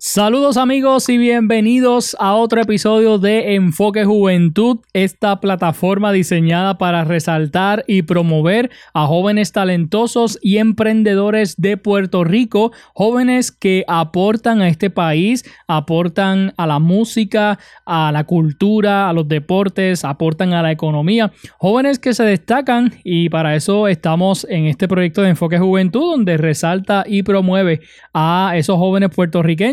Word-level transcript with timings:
Saludos 0.00 0.56
amigos 0.56 1.08
y 1.08 1.18
bienvenidos 1.18 2.16
a 2.18 2.34
otro 2.34 2.60
episodio 2.60 3.18
de 3.18 3.54
Enfoque 3.54 4.04
Juventud, 4.04 4.78
esta 4.92 5.40
plataforma 5.40 6.12
diseñada 6.12 6.78
para 6.78 7.04
resaltar 7.04 7.84
y 7.86 8.02
promover 8.02 8.70
a 8.94 9.06
jóvenes 9.06 9.52
talentosos 9.52 10.38
y 10.40 10.58
emprendedores 10.58 11.56
de 11.56 11.76
Puerto 11.76 12.24
Rico, 12.24 12.72
jóvenes 12.94 13.52
que 13.52 13.84
aportan 13.86 14.62
a 14.62 14.68
este 14.68 14.88
país, 14.88 15.44
aportan 15.66 16.54
a 16.56 16.66
la 16.66 16.78
música, 16.78 17.58
a 17.84 18.10
la 18.12 18.24
cultura, 18.24 19.08
a 19.08 19.12
los 19.12 19.28
deportes, 19.28 20.04
aportan 20.04 20.54
a 20.54 20.62
la 20.62 20.72
economía, 20.72 21.32
jóvenes 21.58 21.98
que 21.98 22.14
se 22.14 22.24
destacan 22.24 22.94
y 23.04 23.28
para 23.28 23.54
eso 23.54 23.88
estamos 23.88 24.46
en 24.48 24.66
este 24.66 24.88
proyecto 24.88 25.22
de 25.22 25.30
Enfoque 25.30 25.58
Juventud 25.58 26.12
donde 26.12 26.36
resalta 26.36 27.04
y 27.06 27.22
promueve 27.22 27.80
a 28.14 28.52
esos 28.54 28.76
jóvenes 28.76 29.10
puertorriqueños 29.14 29.67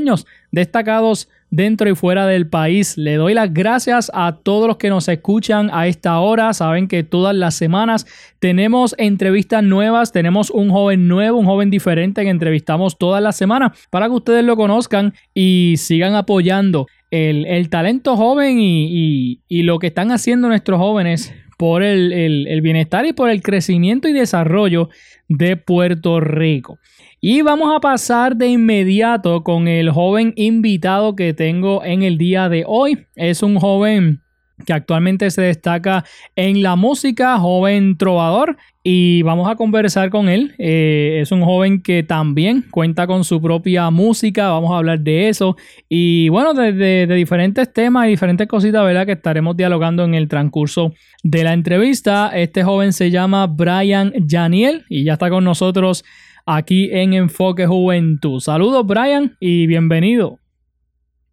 destacados 0.52 1.30
dentro 1.50 1.90
y 1.90 1.96
fuera 1.96 2.28
del 2.28 2.48
país. 2.48 2.98
Le 2.98 3.16
doy 3.16 3.34
las 3.34 3.54
gracias 3.54 4.12
a 4.14 4.38
todos 4.44 4.68
los 4.68 4.78
que 4.78 4.90
nos 4.90 5.08
escuchan 5.08 5.70
a 5.72 5.88
esta 5.88 6.20
hora. 6.20 6.54
Saben 6.54 6.88
que 6.88 7.04
todas 7.04 7.36
las 7.36 7.56
semanas 7.56 8.06
tenemos 8.40 8.96
entrevistas 8.98 9.64
nuevas, 9.64 10.12
tenemos 10.12 10.50
un 10.50 10.70
joven 10.70 11.08
nuevo, 11.08 11.40
un 11.40 11.46
joven 11.46 11.70
diferente 11.70 12.24
que 12.24 12.30
entrevistamos 12.30 12.98
todas 12.98 13.22
las 13.22 13.38
semanas 13.38 13.88
para 13.90 14.08
que 14.08 14.14
ustedes 14.14 14.44
lo 14.44 14.56
conozcan 14.56 15.14
y 15.34 15.76
sigan 15.78 16.16
apoyando 16.16 16.88
el, 17.12 17.70
talento 17.70 18.18
joven 18.18 18.58
y, 18.60 19.40
lo 19.50 19.80
que 19.80 19.88
están 19.88 20.12
haciendo 20.12 20.50
nuestros 20.50 20.80
jóvenes 20.80 21.34
por 21.58 21.84
el 21.84 22.60
bienestar 22.62 23.06
y 23.06 23.14
por 23.14 23.30
el 23.30 23.42
crecimiento 23.42 24.10
y 24.10 24.14
desarrollo 24.14 24.90
de 25.30 25.56
Puerto 25.56 26.20
Rico. 26.20 26.80
Y 27.28 27.42
vamos 27.42 27.76
a 27.76 27.80
pasar 27.80 28.36
de 28.36 28.50
inmediato 28.50 29.42
con 29.44 29.68
el 29.68 29.90
joven 29.90 30.32
invitado 30.36 31.16
que 31.16 31.34
tengo 31.34 31.84
en 31.84 32.04
el 32.04 32.20
día 32.20 32.50
de 32.50 32.66
hoy. 32.68 33.08
Es 33.16 33.42
un 33.42 33.60
joven 33.60 34.22
que 34.64 34.74
actualmente 34.74 35.32
se 35.32 35.42
destaca 35.42 36.06
en 36.36 36.62
la 36.62 36.76
música, 36.76 37.40
joven 37.40 37.98
trovador, 37.98 38.58
y 38.84 39.24
vamos 39.24 39.50
a 39.50 39.56
conversar 39.56 40.12
con 40.12 40.30
él. 40.30 40.54
Eh, 40.60 41.18
es 41.20 41.32
un 41.32 41.42
joven 41.42 41.82
que 41.82 42.04
también 42.04 42.64
cuenta 42.70 43.08
con 43.08 43.24
su 43.24 43.42
propia 43.42 43.90
música, 43.90 44.50
vamos 44.50 44.72
a 44.72 44.78
hablar 44.78 45.00
de 45.00 45.28
eso, 45.28 45.58
y 45.90 46.30
bueno, 46.30 46.54
de, 46.54 47.08
diferentes 47.08 47.74
temas 47.74 48.06
y 48.06 48.12
diferentes 48.12 48.48
cositas, 48.48 48.86
¿verdad? 48.86 49.08
Que 49.08 49.14
estaremos 49.14 49.58
dialogando 49.58 50.04
en 50.04 50.14
el 50.14 50.28
transcurso 50.28 50.94
de 51.24 51.44
la 51.44 51.54
entrevista. 51.54 52.30
Este 52.36 52.64
joven 52.64 52.94
se 52.94 53.10
llama 53.10 53.48
Brian 53.48 54.14
Janiel 54.30 54.86
y 54.90 55.06
ya 55.06 55.14
está 55.14 55.32
con 55.32 55.44
nosotros 55.44 56.06
aquí 56.46 56.90
en 56.92 57.14
Enfoque 57.14 57.66
Juventud. 57.66 58.40
Saludos 58.40 58.86
Brian 58.86 59.36
y 59.40 59.68
bienvenido. 59.68 60.40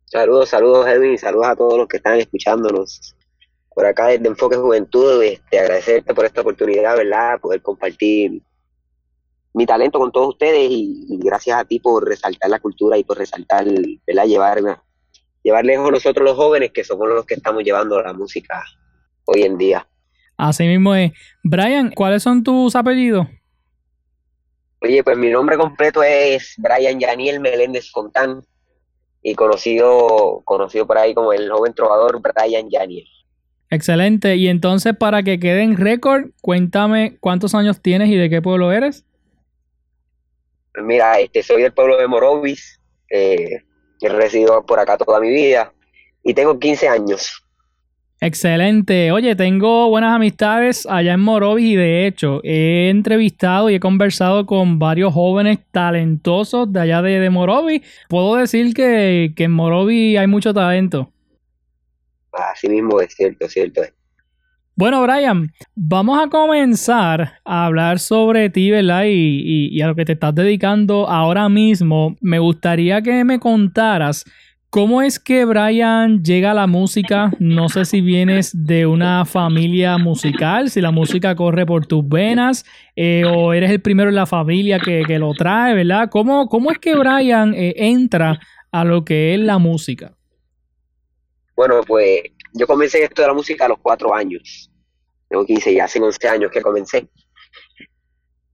Saludos, 0.07 0.49
saludos 0.51 0.87
Edwin, 0.89 1.19
saludos 1.19 1.47
a 1.47 1.57
todos 1.57 1.79
los 1.79 1.89
que 1.89 1.99
están 1.99 2.19
escuchándonos 2.19 3.15
por 3.75 3.87
acá 3.87 4.09
desde 4.09 4.27
Enfoque 4.27 4.57
Juventud. 4.57 5.23
Este, 5.23 5.59
agradecerte 5.59 6.15
por 6.15 6.25
esta 6.25 6.41
oportunidad, 6.41 6.97
¿verdad? 6.97 7.41
Poder 7.41 7.63
compartir 7.63 8.43
mi 9.55 9.67
talento 9.67 9.99
con 9.99 10.13
todos 10.13 10.31
ustedes 10.31 10.69
y, 10.71 11.19
gracias 11.19 11.59
a 11.59 11.65
ti 11.65 11.79
por 11.79 12.07
resaltar 12.07 12.51
la 12.51 12.61
cultura 12.61 12.97
y 12.99 13.05
por 13.05 13.19
resaltar, 13.19 13.67
¿verdad? 14.07 14.27
Llevar, 14.27 14.61
llevar 15.43 15.65
lejos 15.65 15.91
nosotros 15.91 16.25
los 16.25 16.37
jóvenes 16.37 16.73
que 16.73 16.85
somos 16.85 17.09
los 17.09 17.27
que 17.27 17.35
estamos 17.35 17.63
llevando 17.63 18.01
la 18.03 18.13
música 18.13 18.63
hoy 19.25 19.43
en 19.43 19.59
día. 19.59 19.87
Así 20.37 20.67
mismo 20.67 20.95
es. 20.95 21.13
Brian, 21.43 21.91
¿cuáles 21.91 22.23
son 22.23 22.43
tus 22.43 22.75
apellidos? 22.75 23.27
Oye, 24.83 25.05
pues 25.05 25.17
mi 25.17 25.31
nombre 25.31 25.57
completo 25.57 26.03
es 26.03 26.55
Brian 26.59 26.99
Yaniel 26.99 27.39
Meléndez 27.39 27.91
Contán 27.93 28.43
y 29.23 29.35
conocido, 29.37 30.43
conocido 30.45 30.87
por 30.87 30.99
ahí 30.99 31.15
como 31.15 31.33
el 31.33 31.49
joven 31.51 31.73
trovador 31.73 32.21
Brian 32.21 32.69
Yaniel. 32.69 33.07
Excelente. 33.71 34.37
Y 34.37 34.49
entonces, 34.49 34.95
para 34.97 35.23
que 35.23 35.39
quede 35.39 35.63
en 35.63 35.77
récord, 35.77 36.31
cuéntame 36.41 37.17
cuántos 37.21 37.55
años 37.55 37.81
tienes 37.81 38.09
y 38.09 38.17
de 38.17 38.29
qué 38.29 38.43
pueblo 38.43 38.73
eres. 38.73 39.05
Pues 40.75 40.85
mira, 40.85 41.21
este, 41.21 41.43
soy 41.43 41.63
del 41.63 41.73
pueblo 41.73 41.97
de 41.99 42.09
Morovis, 42.09 42.81
eh, 43.09 43.63
he 44.01 44.09
residido 44.09 44.67
por 44.67 44.81
acá 44.81 44.97
toda 44.99 45.21
mi 45.21 45.31
vida 45.31 45.73
y 46.25 46.35
tengo 46.35 46.59
15 46.59 46.89
años. 46.89 47.42
Excelente. 48.25 49.11
Oye, 49.11 49.35
tengo 49.35 49.89
buenas 49.89 50.15
amistades 50.15 50.87
allá 50.87 51.15
en 51.15 51.21
Morovis 51.21 51.73
y 51.73 51.75
de 51.75 52.07
hecho 52.07 52.41
he 52.45 52.89
entrevistado 52.89 53.69
y 53.69 53.75
he 53.75 53.81
conversado 53.81 54.47
con 54.47 54.79
varios 54.79 55.13
jóvenes 55.13 55.59
talentosos 55.73 56.73
de 56.73 56.83
allá 56.83 57.03
de, 57.03 57.19
de 57.19 57.31
Morovis. 57.31 57.83
Puedo 58.09 58.37
decir 58.37 58.75
que, 58.75 59.35
en 59.37 59.51
Morovis 59.51 60.19
hay 60.19 60.29
mucho 60.29 60.55
talento. 60.55 61.11
Así 62.33 62.69
mismo 62.69 63.01
es 63.01 63.13
cierto, 63.13 63.49
cierto. 63.49 63.83
Bueno, 64.77 65.03
Brian, 65.03 65.53
vamos 65.75 66.25
a 66.25 66.29
comenzar 66.29 67.41
a 67.45 67.67
hablar 67.67 67.99
sobre 67.99 68.51
ti, 68.51 68.71
¿verdad? 68.71 69.03
Y, 69.07 69.69
y 69.73 69.83
a 69.83 69.89
lo 69.89 69.97
que 69.97 70.05
te 70.05 70.13
estás 70.13 70.33
dedicando 70.33 71.09
ahora 71.09 71.49
mismo. 71.49 72.17
Me 72.21 72.39
gustaría 72.39 73.03
que 73.03 73.25
me 73.25 73.41
contaras 73.41 74.25
¿Cómo 74.73 75.03
es 75.03 75.19
que 75.19 75.45
Brian 75.45 76.25
llega 76.25 76.53
a 76.53 76.55
la 76.55 76.67
música? 76.67 77.31
No 77.39 77.69
sé 77.69 77.85
si 77.85 78.01
vienes 78.01 78.53
de 78.55 78.87
una 78.87 79.27
familia 79.27 79.99
musical, 79.99 80.71
si 80.71 80.81
la 80.81 80.91
música 80.91 81.37
corre 81.37 81.67
por 81.67 81.85
tus 81.85 82.09
venas, 82.09 82.65
eh, 82.97 83.23
o 83.27 83.53
eres 83.53 83.71
el 83.71 83.83
primero 83.83 84.09
en 84.09 84.15
la 84.15 84.25
familia 84.25 84.81
que, 84.81 85.05
lo 85.19 85.35
trae, 85.35 85.75
¿verdad? 85.75 86.09
¿Cómo, 86.11 86.49
cómo 86.49 86.71
es 86.71 86.79
que 86.79 86.95
Brian 86.95 87.53
eh, 87.53 87.75
entra 87.77 88.41
a 88.71 88.83
lo 88.83 89.05
que 89.05 89.35
es 89.35 89.41
la 89.41 89.59
música? 89.59 90.17
Bueno, 91.55 91.83
pues 91.87 92.23
yo 92.55 92.67
comencé 92.67 93.05
esto 93.05 93.21
de 93.21 93.29
la 93.29 93.35
música 93.35 93.67
a 93.67 93.69
los 93.69 93.79
cuatro 93.79 94.15
años. 94.15 94.71
Tengo 95.29 95.45
15, 95.45 95.75
ya 95.75 95.85
hace 95.85 96.01
11 96.01 96.29
años 96.29 96.51
que 96.51 96.63
comencé. 96.63 97.11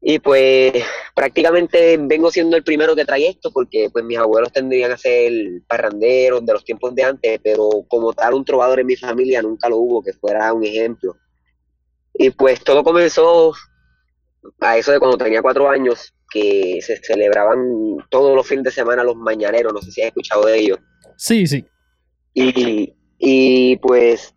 Y 0.00 0.20
pues 0.20 0.72
prácticamente 1.14 1.96
vengo 2.00 2.30
siendo 2.30 2.56
el 2.56 2.62
primero 2.62 2.94
que 2.94 3.04
trae 3.04 3.28
esto 3.28 3.50
porque 3.52 3.88
pues 3.92 4.04
mis 4.04 4.16
abuelos 4.16 4.52
tendrían 4.52 4.92
a 4.92 4.96
ser 4.96 5.32
parranderos 5.66 6.46
de 6.46 6.52
los 6.52 6.64
tiempos 6.64 6.94
de 6.94 7.02
antes, 7.02 7.40
pero 7.42 7.68
como 7.88 8.12
tal 8.12 8.34
un 8.34 8.44
trovador 8.44 8.78
en 8.80 8.86
mi 8.86 8.96
familia 8.96 9.42
nunca 9.42 9.68
lo 9.68 9.78
hubo 9.78 10.02
que 10.02 10.12
fuera 10.12 10.52
un 10.52 10.64
ejemplo. 10.64 11.16
Y 12.14 12.30
pues 12.30 12.62
todo 12.62 12.84
comenzó 12.84 13.52
a 14.60 14.76
eso 14.76 14.92
de 14.92 15.00
cuando 15.00 15.18
tenía 15.18 15.42
cuatro 15.42 15.68
años, 15.68 16.14
que 16.30 16.80
se 16.82 16.96
celebraban 16.98 17.96
todos 18.10 18.36
los 18.36 18.46
fines 18.46 18.64
de 18.64 18.70
semana 18.70 19.02
los 19.02 19.16
mañaneros, 19.16 19.72
no 19.72 19.80
sé 19.80 19.90
si 19.90 20.02
has 20.02 20.08
escuchado 20.08 20.46
de 20.46 20.58
ellos. 20.58 20.78
Sí, 21.16 21.46
sí. 21.46 21.64
Y, 22.34 22.94
y 23.18 23.76
pues 23.78 24.34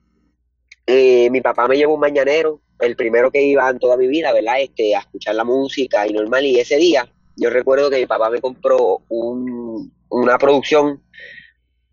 eh, 0.87 1.29
mi 1.29 1.41
papá 1.41 1.67
me 1.67 1.77
llevó 1.77 1.95
un 1.95 1.99
mañanero 1.99 2.61
el 2.81 2.95
primero 2.95 3.31
que 3.31 3.41
iba 3.41 3.69
en 3.69 3.79
toda 3.79 3.95
mi 3.95 4.07
vida, 4.07 4.33
¿verdad? 4.33 4.59
Este, 4.59 4.95
a 4.95 4.99
escuchar 4.99 5.35
la 5.35 5.43
música 5.43 6.07
y 6.07 6.13
normal. 6.13 6.45
Y 6.45 6.59
ese 6.59 6.77
día, 6.77 7.07
yo 7.37 7.49
recuerdo 7.49 7.89
que 7.89 7.99
mi 7.99 8.07
papá 8.07 8.29
me 8.29 8.41
compró 8.41 9.03
una 9.07 10.37
producción 10.37 11.03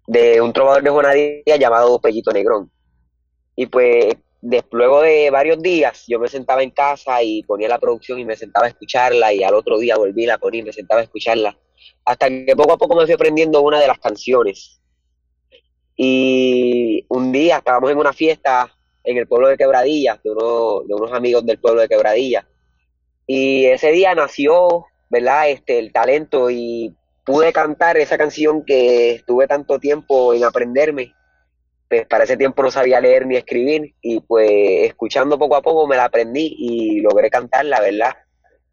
de 0.06 0.40
un 0.40 0.52
trovador 0.52 0.82
de 0.82 0.90
Juanadía 0.90 1.56
llamado 1.58 2.00
Pellito 2.00 2.32
Negrón. 2.32 2.70
Y 3.54 3.66
pues, 3.66 4.16
luego 4.70 5.02
de 5.02 5.30
varios 5.30 5.60
días, 5.60 6.04
yo 6.08 6.18
me 6.18 6.28
sentaba 6.28 6.62
en 6.62 6.70
casa 6.70 7.22
y 7.22 7.42
ponía 7.42 7.68
la 7.68 7.78
producción 7.78 8.18
y 8.18 8.24
me 8.24 8.36
sentaba 8.36 8.66
a 8.66 8.70
escucharla. 8.70 9.32
Y 9.34 9.44
al 9.44 9.54
otro 9.54 9.78
día 9.78 9.96
volví 9.96 10.24
la 10.24 10.38
ponía 10.38 10.62
y 10.62 10.64
me 10.64 10.72
sentaba 10.72 11.02
a 11.02 11.04
escucharla. 11.04 11.56
Hasta 12.06 12.28
que 12.30 12.56
poco 12.56 12.72
a 12.72 12.78
poco 12.78 12.96
me 12.96 13.04
fui 13.04 13.14
aprendiendo 13.14 13.60
una 13.60 13.78
de 13.78 13.86
las 13.86 13.98
canciones. 13.98 14.80
Y 15.94 17.04
un 17.08 17.30
día 17.30 17.58
estábamos 17.58 17.90
en 17.90 17.98
una 17.98 18.12
fiesta 18.14 18.72
en 19.08 19.16
el 19.16 19.26
pueblo 19.26 19.48
de 19.48 19.56
Quebradilla, 19.56 20.20
de, 20.22 20.30
uno, 20.30 20.82
de 20.86 20.94
unos 20.94 21.12
amigos 21.12 21.44
del 21.46 21.58
pueblo 21.58 21.80
de 21.80 21.88
Quebradilla. 21.88 22.46
Y 23.26 23.64
ese 23.64 23.90
día 23.90 24.14
nació, 24.14 24.84
¿verdad? 25.08 25.48
Este, 25.48 25.78
el 25.78 25.92
talento 25.92 26.50
y 26.50 26.94
pude 27.24 27.54
cantar 27.54 27.96
esa 27.96 28.18
canción 28.18 28.64
que 28.66 29.12
estuve 29.12 29.46
tanto 29.46 29.78
tiempo 29.78 30.34
en 30.34 30.44
aprenderme. 30.44 31.14
pues 31.88 32.06
para 32.06 32.24
ese 32.24 32.36
tiempo 32.36 32.62
no 32.62 32.70
sabía 32.70 33.00
leer 33.00 33.26
ni 33.26 33.36
escribir 33.36 33.94
y 34.02 34.20
pues 34.20 34.50
escuchando 34.84 35.38
poco 35.38 35.56
a 35.56 35.62
poco 35.62 35.86
me 35.86 35.96
la 35.96 36.04
aprendí 36.04 36.54
y 36.58 37.00
logré 37.00 37.30
cantarla, 37.30 37.80
¿verdad? 37.80 38.14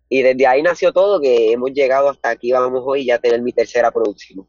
Y 0.10 0.22
desde 0.22 0.48
ahí 0.48 0.62
nació 0.62 0.92
todo, 0.92 1.22
que 1.22 1.54
hemos 1.54 1.72
llegado 1.72 2.10
hasta 2.10 2.30
aquí, 2.30 2.52
vamos 2.52 2.84
hoy 2.86 3.06
ya 3.06 3.16
a 3.16 3.20
tener 3.20 3.42
mi 3.42 3.54
tercera 3.54 3.90
producción. 3.90 4.46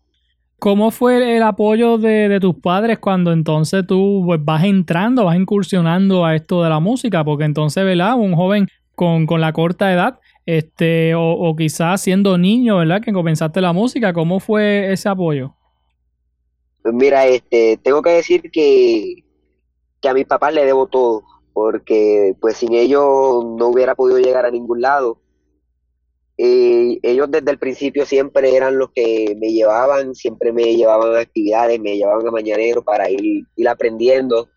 ¿Cómo 0.59 0.91
fue 0.91 1.37
el 1.37 1.43
apoyo 1.43 1.99
de, 1.99 2.29
de, 2.29 2.41
tus 2.41 2.55
padres 2.57 2.99
cuando 2.99 3.33
entonces 3.33 3.87
tú 3.87 4.23
pues, 4.25 4.43
vas 4.43 4.65
entrando, 4.65 5.27
vas 5.27 5.37
incursionando 5.37 6.25
a 6.25 6.35
esto 6.35 6.63
de 6.63 6.71
la 6.71 6.81
música? 6.81 7.23
Porque 7.25 7.45
entonces, 7.45 7.85
¿verdad? 7.85 8.15
Un 8.17 8.35
joven 8.35 8.67
con, 8.95 9.27
con 9.27 9.41
la 9.41 9.53
corta 9.53 9.93
edad, 9.93 10.19
este, 10.47 11.15
o, 11.15 11.55
quizás 11.57 12.01
siendo 12.01 12.39
niño, 12.39 12.79
¿verdad? 12.79 13.03
Que 13.03 13.13
comenzaste 13.13 13.61
la 13.61 13.73
música, 13.73 14.13
¿cómo 14.13 14.41
fue 14.41 14.93
ese 14.93 15.09
apoyo? 15.09 15.55
Pues 16.83 16.95
mira, 16.95 17.27
este, 17.27 17.79
tengo 17.83 18.01
que 18.01 18.11
decir 18.11 18.51
que, 18.51 19.25
que 20.01 20.09
a 20.09 20.15
mis 20.15 20.25
papás 20.25 20.55
le 20.55 20.65
debo 20.65 20.87
todo, 20.87 21.23
porque 21.53 22.35
pues 22.41 22.57
sin 22.57 22.73
ellos 22.73 23.05
no 23.45 23.69
hubiera 23.69 23.95
podido 23.95 24.19
llegar 24.19 24.47
a 24.47 24.51
ningún 24.51 24.81
lado 24.81 25.19
eh, 26.39 26.99
ellos 27.03 27.31
desde 27.31 27.51
el 27.51 27.59
principio 27.59 28.05
siempre 28.05 28.55
eran 28.55 28.79
los 28.79 28.91
que 28.91 29.35
me 29.41 29.53
llevaban, 29.53 30.15
siempre 30.15 30.53
me 30.53 30.77
llevaban 30.77 31.15
a 31.17 31.21
actividades, 31.21 31.81
me 31.81 31.97
llevaban 31.97 32.27
a 32.27 32.31
mañanero 32.31 32.83
para 32.83 33.11
ir, 33.11 33.45
ir 33.57 33.69
aprendiendo. 33.69 34.49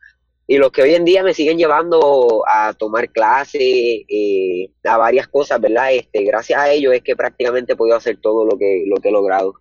Y 0.45 0.57
los 0.57 0.71
que 0.71 0.81
hoy 0.81 0.95
en 0.95 1.05
día 1.05 1.23
me 1.23 1.33
siguen 1.33 1.57
llevando 1.57 2.43
a 2.51 2.73
tomar 2.73 3.09
clases, 3.11 3.61
eh, 3.61 4.69
a 4.83 4.97
varias 4.97 5.27
cosas, 5.27 5.61
¿verdad? 5.61 5.93
Este, 5.93 6.23
gracias 6.23 6.59
a 6.59 6.71
ellos 6.71 6.93
es 6.93 7.01
que 7.01 7.15
prácticamente 7.15 7.73
he 7.73 7.75
podido 7.75 7.95
hacer 7.95 8.17
todo 8.17 8.45
lo 8.45 8.57
que, 8.57 8.83
lo 8.87 8.95
que 8.97 9.09
he 9.09 9.11
logrado. 9.11 9.53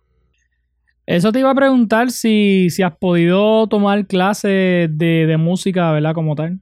Eso 1.05 1.31
te 1.31 1.39
iba 1.39 1.51
a 1.51 1.55
preguntar 1.55 2.11
si, 2.11 2.69
si 2.69 2.83
has 2.83 2.97
podido 2.97 3.67
tomar 3.67 4.05
clases 4.07 4.89
de, 4.91 5.25
de 5.25 5.37
música, 5.37 5.91
¿verdad? 5.91 6.13
Como 6.13 6.35
tal. 6.35 6.59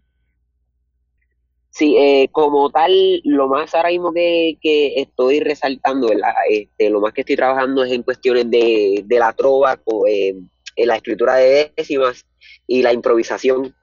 Sí, 1.78 1.96
eh, 1.96 2.28
como 2.32 2.72
tal, 2.72 2.92
lo 3.24 3.48
más 3.48 3.76
ahora 3.76 3.90
mismo 3.90 4.12
que, 4.12 4.58
que 4.60 5.00
estoy 5.00 5.42
resaltando. 5.42 6.10
Este, 6.50 6.90
lo 6.90 7.00
más 7.00 7.14
que 7.14 7.22
estoy 7.22 7.36
trabajando 7.36 7.84
es 7.84 7.92
en 7.92 8.02
cuestiones 8.02 8.50
de, 8.50 9.04
de 9.06 9.20
la 9.20 9.32
trova, 9.34 9.80
eh, 10.10 10.34
en 10.76 10.88
la 10.88 10.96
escritura 10.96 11.36
de 11.36 11.72
décimas 11.78 12.26
y 12.66 12.82
la 12.82 12.94
improvisación. 12.94 13.76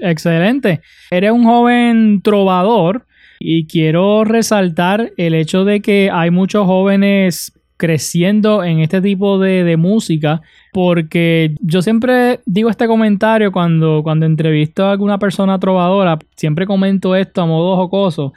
Excelente. 0.00 0.80
Eres 1.12 1.30
un 1.30 1.44
joven 1.44 2.22
trovador 2.22 3.06
y 3.38 3.68
quiero 3.68 4.24
resaltar 4.24 5.12
el 5.16 5.34
hecho 5.34 5.64
de 5.64 5.80
que 5.80 6.10
hay 6.12 6.32
muchos 6.32 6.66
jóvenes 6.66 7.52
creciendo 7.82 8.62
en 8.62 8.78
este 8.78 9.00
tipo 9.00 9.40
de, 9.40 9.64
de, 9.64 9.76
música 9.76 10.40
porque 10.72 11.56
yo 11.60 11.82
siempre 11.82 12.38
digo 12.46 12.70
este 12.70 12.86
comentario 12.86 13.50
cuando, 13.50 14.04
cuando 14.04 14.24
entrevisto 14.24 14.86
a 14.86 14.92
alguna 14.92 15.18
persona 15.18 15.58
trovadora, 15.58 16.16
siempre 16.36 16.64
comento 16.64 17.16
esto 17.16 17.42
a 17.42 17.46
modo 17.46 17.74
jocoso 17.74 18.34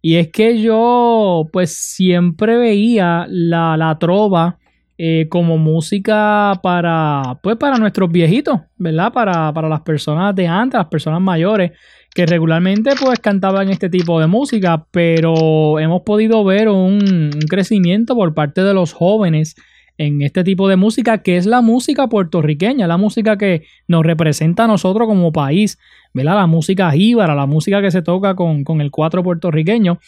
y 0.00 0.14
es 0.14 0.28
que 0.28 0.62
yo 0.62 1.48
pues 1.52 1.76
siempre 1.76 2.56
veía 2.56 3.26
la, 3.28 3.76
la 3.76 3.98
trova 3.98 4.58
eh, 4.96 5.26
como 5.28 5.58
música 5.58 6.60
para 6.62 7.40
pues 7.42 7.56
para 7.56 7.78
nuestros 7.78 8.12
viejitos, 8.12 8.60
¿verdad? 8.76 9.12
Para, 9.12 9.52
para 9.52 9.68
las 9.68 9.80
personas 9.80 10.36
de 10.36 10.46
antes, 10.46 10.78
las 10.78 10.86
personas 10.86 11.20
mayores 11.20 11.72
que 12.14 12.26
regularmente 12.26 12.92
pues 12.98 13.18
cantaban 13.18 13.68
este 13.70 13.90
tipo 13.90 14.20
de 14.20 14.28
música, 14.28 14.86
pero 14.92 15.80
hemos 15.80 16.02
podido 16.02 16.44
ver 16.44 16.68
un, 16.68 17.30
crecimiento 17.50 18.14
por 18.14 18.34
parte 18.34 18.62
de 18.62 18.72
los 18.72 18.92
jóvenes 18.92 19.56
en 19.98 20.22
este 20.22 20.44
tipo 20.44 20.68
de 20.68 20.76
música, 20.76 21.18
que 21.18 21.36
es 21.36 21.44
la 21.44 21.60
música 21.60 22.08
puertorriqueña, 22.08 22.86
la 22.86 22.96
música 22.96 23.36
que 23.36 23.64
nos 23.88 24.04
representa 24.04 24.64
a 24.64 24.68
nosotros 24.68 25.08
como 25.08 25.32
país, 25.32 25.78
¿verdad? 26.12 26.36
La 26.36 26.46
música 26.46 26.90
jíbara, 26.92 27.34
la 27.34 27.46
música 27.46 27.82
que 27.82 27.90
se 27.90 28.02
toca 28.02 28.36
con, 28.36 28.62
con 28.62 28.80
el 28.80 28.90
cuatro 28.92 29.22
puertorriqueño. 29.22 29.98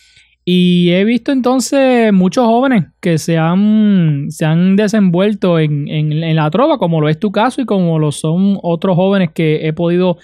Y 0.44 0.91
he 0.91 1.05
visto 1.05 1.32
entonces 1.32 2.12
muchos 2.12 2.47
jóvenes 2.47 2.85
que 3.00 3.19
se 3.19 3.37
han, 3.37 4.26
se 4.29 4.44
han 4.44 4.76
desenvuelto 4.76 5.58
en, 5.58 5.88
en, 5.88 6.12
en 6.12 6.37
la 6.37 6.50
trova, 6.50 6.79
como 6.79 7.00
lo 7.00 7.08
es 7.08 7.19
tu 7.19 7.32
caso 7.32 7.61
y 7.61 7.64
como 7.64 7.99
lo 7.99 8.12
son 8.12 8.58
otros 8.62 8.94
jóvenes 8.94 9.31
que 9.32 9.67
he 9.67 9.73
podido 9.73 10.19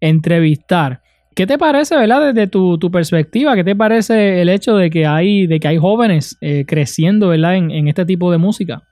entrevistar. 0.00 1.01
¿Qué 1.34 1.46
te 1.46 1.56
parece, 1.56 1.96
verdad, 1.96 2.32
desde 2.32 2.46
tu, 2.46 2.78
tu, 2.78 2.90
perspectiva? 2.90 3.54
¿Qué 3.54 3.64
te 3.64 3.74
parece 3.74 4.42
el 4.42 4.48
hecho 4.50 4.76
de 4.76 4.90
que 4.90 5.06
hay, 5.06 5.46
de 5.46 5.60
que 5.60 5.68
hay 5.68 5.78
jóvenes 5.78 6.36
eh, 6.40 6.64
creciendo, 6.66 7.28
verdad, 7.28 7.56
en, 7.56 7.70
en, 7.70 7.88
este 7.88 8.04
tipo 8.04 8.30
de 8.30 8.38
música? 8.38 8.82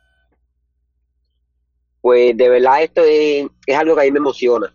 Pues 2.00 2.34
de 2.36 2.48
verdad 2.48 2.82
esto 2.82 3.02
es, 3.02 3.46
es, 3.66 3.76
algo 3.76 3.94
que 3.94 4.00
a 4.00 4.04
mí 4.04 4.10
me 4.10 4.18
emociona, 4.20 4.74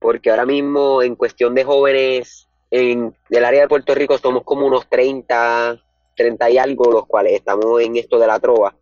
porque 0.00 0.30
ahora 0.30 0.44
mismo 0.44 1.02
en 1.02 1.14
cuestión 1.14 1.54
de 1.54 1.62
jóvenes 1.62 2.48
en 2.72 3.14
el 3.30 3.44
área 3.44 3.60
de 3.60 3.68
Puerto 3.68 3.94
Rico 3.94 4.18
somos 4.18 4.42
como 4.42 4.66
unos 4.66 4.88
30, 4.88 5.80
30 6.16 6.50
y 6.50 6.58
algo 6.58 6.90
los 6.90 7.06
cuales 7.06 7.34
estamos 7.34 7.80
en 7.80 7.96
esto 7.96 8.18
de 8.18 8.26
la 8.26 8.40
trova. 8.40 8.74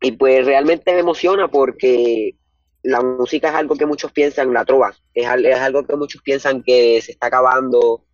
Y 0.00 0.12
pues 0.12 0.46
realmente 0.46 0.92
me 0.94 1.00
emociona 1.00 1.48
porque 1.48 2.36
la 2.84 3.00
música 3.00 3.48
es 3.48 3.54
algo 3.54 3.76
que 3.76 3.86
muchos 3.86 4.12
piensan, 4.12 4.52
la 4.52 4.64
trova, 4.64 4.94
es, 5.14 5.26
es, 5.26 5.58
algo 5.58 5.84
que 5.84 5.96
muchos 5.96 6.22
piensan 6.22 6.62
que 6.62 7.00
se 7.00 7.12
está 7.12 7.28
acabando, 7.28 8.04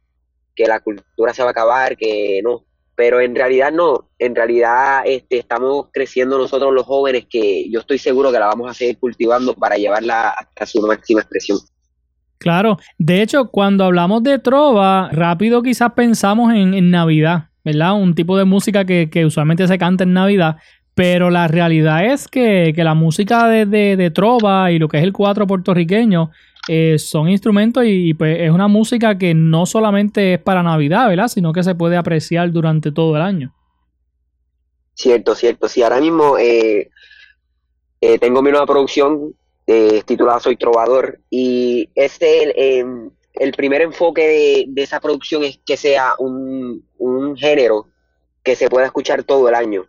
que 0.55 0.67
la 0.67 0.81
cultura 0.81 1.35
se 1.35 1.43
va 1.43 1.49
a 1.49 1.51
acabar, 1.51 1.97
que 1.97 2.41
no. 2.43 2.65
Pero 2.95 3.21
en 3.21 3.35
realidad 3.35 3.73
no, 3.73 4.11
en 4.19 4.35
realidad 4.35 5.03
este, 5.07 5.39
estamos 5.39 5.87
creciendo 5.93 6.39
nosotros 6.39 6.73
los 6.73 6.87
jóvenes 6.87 7.27
que 7.29 7.69
yo 7.71 7.81
estoy 7.81 7.99
seguro 7.99 8.31
que 8.31 8.39
la 8.39 8.47
vamos 8.47 8.71
a 8.71 8.75
seguir 8.75 8.99
cultivando 8.99 9.55
para 9.55 9.77
llevarla 9.77 10.31
hasta 10.31 10.67
su 10.67 10.81
máxima 10.83 11.23
expresión. 11.23 11.59
Claro, 12.39 12.79
de 12.97 13.23
hecho, 13.23 13.47
cuando 13.51 13.85
hablamos 13.85 14.23
de 14.23 14.39
trova, 14.39 15.11
rápido 15.13 15.63
quizás 15.63 15.93
pensamos 15.95 16.53
en, 16.55 16.75
en 16.75 16.91
Navidad, 16.91 17.49
¿verdad? 17.65 17.95
Un 17.95 18.15
tipo 18.15 18.37
de 18.39 18.45
música 18.45 18.85
que, 18.85 19.11
que 19.11 19.27
usualmente 19.27 19.67
se 19.67 19.79
canta 19.79 20.05
en 20.05 20.13
Navidad, 20.13 20.57
pero 20.95 21.31
la 21.31 21.49
realidad 21.49 22.05
es 22.05 22.29
que, 22.29 22.73
que 22.75 22.85
la 22.85 22.95
música 22.95 23.49
de, 23.49 23.67
de, 23.67 24.11
trova 24.11 24.71
y 24.71 24.79
lo 24.79 24.89
que 24.89 24.99
es 24.99 25.05
el 25.05 25.13
cuatro 25.13 25.47
puertorriqueño 25.47 26.31
eh, 26.69 26.99
son 26.99 27.29
instrumentos 27.29 27.85
y, 27.85 28.11
y, 28.11 28.15
pues 28.15 28.39
es 28.41 28.51
una 28.51 28.69
música 28.69 29.17
que 29.17 29.35
no 29.35 29.67
solamente 29.67 30.35
es 30.35 30.41
para 30.41 30.63
Navidad, 30.63 31.09
¿verdad? 31.09 31.29
Sino 31.29 31.53
que 31.53 31.63
se 31.63 31.75
puede 31.75 31.97
apreciar 31.97 32.51
durante 32.53 32.93
todo 32.93 33.17
el 33.17 33.23
año. 33.23 33.55
Cierto, 34.95 35.35
cierto. 35.35 35.67
Sí, 35.67 35.83
ahora 35.83 35.99
mismo 35.99 36.37
eh, 36.37 36.91
eh, 38.03 38.19
tengo 38.19 38.43
mi 38.43 38.51
nueva 38.51 38.67
producción 38.67 39.35
eh, 39.67 40.03
titulada 40.05 40.41
Soy 40.41 40.57
Trovador 40.57 41.21
y 41.31 41.89
este 41.95 42.43
el, 42.43 42.53
em, 42.57 43.11
el 43.33 43.53
primer 43.53 43.81
enfoque 43.81 44.27
de, 44.27 44.65
de, 44.69 44.83
esa 44.83 45.01
producción 45.01 45.45
es 45.45 45.59
que 45.65 45.79
sea 45.79 46.15
un, 46.19 46.87
un 46.99 47.37
género 47.37 47.87
que 48.43 48.57
se 48.57 48.69
pueda 48.69 48.85
escuchar 48.87 49.25
todo 49.25 49.49
el 49.49 49.55
año 49.55 49.87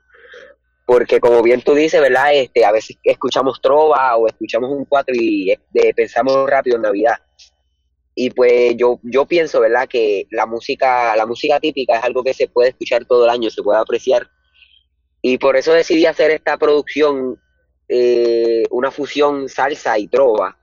porque 0.92 1.22
como 1.22 1.42
bien 1.42 1.62
tú 1.62 1.74
dices, 1.74 2.02
¿verdad? 2.02 2.34
Este, 2.34 2.66
a 2.66 2.72
veces 2.74 2.98
escuchamos 3.02 3.62
trova 3.62 4.18
o 4.18 4.28
escuchamos 4.28 4.72
un 4.72 4.84
cuatro 4.84 5.16
y 5.18 5.50
eh, 5.50 5.94
pensamos 5.96 6.50
rápido 6.50 6.76
en 6.76 6.82
Navidad. 6.82 7.16
Y 8.14 8.30
pues 8.32 8.76
yo, 8.76 9.00
yo 9.04 9.26
pienso, 9.26 9.62
¿verdad? 9.62 9.88
Que 9.88 10.28
la 10.32 10.46
música, 10.46 11.16
la 11.16 11.26
música 11.26 11.62
típica 11.62 11.98
es 11.98 12.04
algo 12.04 12.26
que 12.26 12.34
se 12.34 12.50
puede 12.50 12.72
escuchar 12.72 13.06
todo 13.06 13.24
el 13.24 13.30
año, 13.30 13.50
se 13.50 13.64
puede 13.64 13.80
apreciar. 13.80 14.28
Y 15.22 15.38
por 15.38 15.56
eso 15.56 15.72
decidí 15.72 16.06
hacer 16.06 16.30
esta 16.30 16.58
producción, 16.58 17.40
eh, 17.88 18.64
una 18.70 18.92
fusión 18.92 19.48
salsa 19.48 19.98
y 19.98 20.10
trova, 20.10 20.58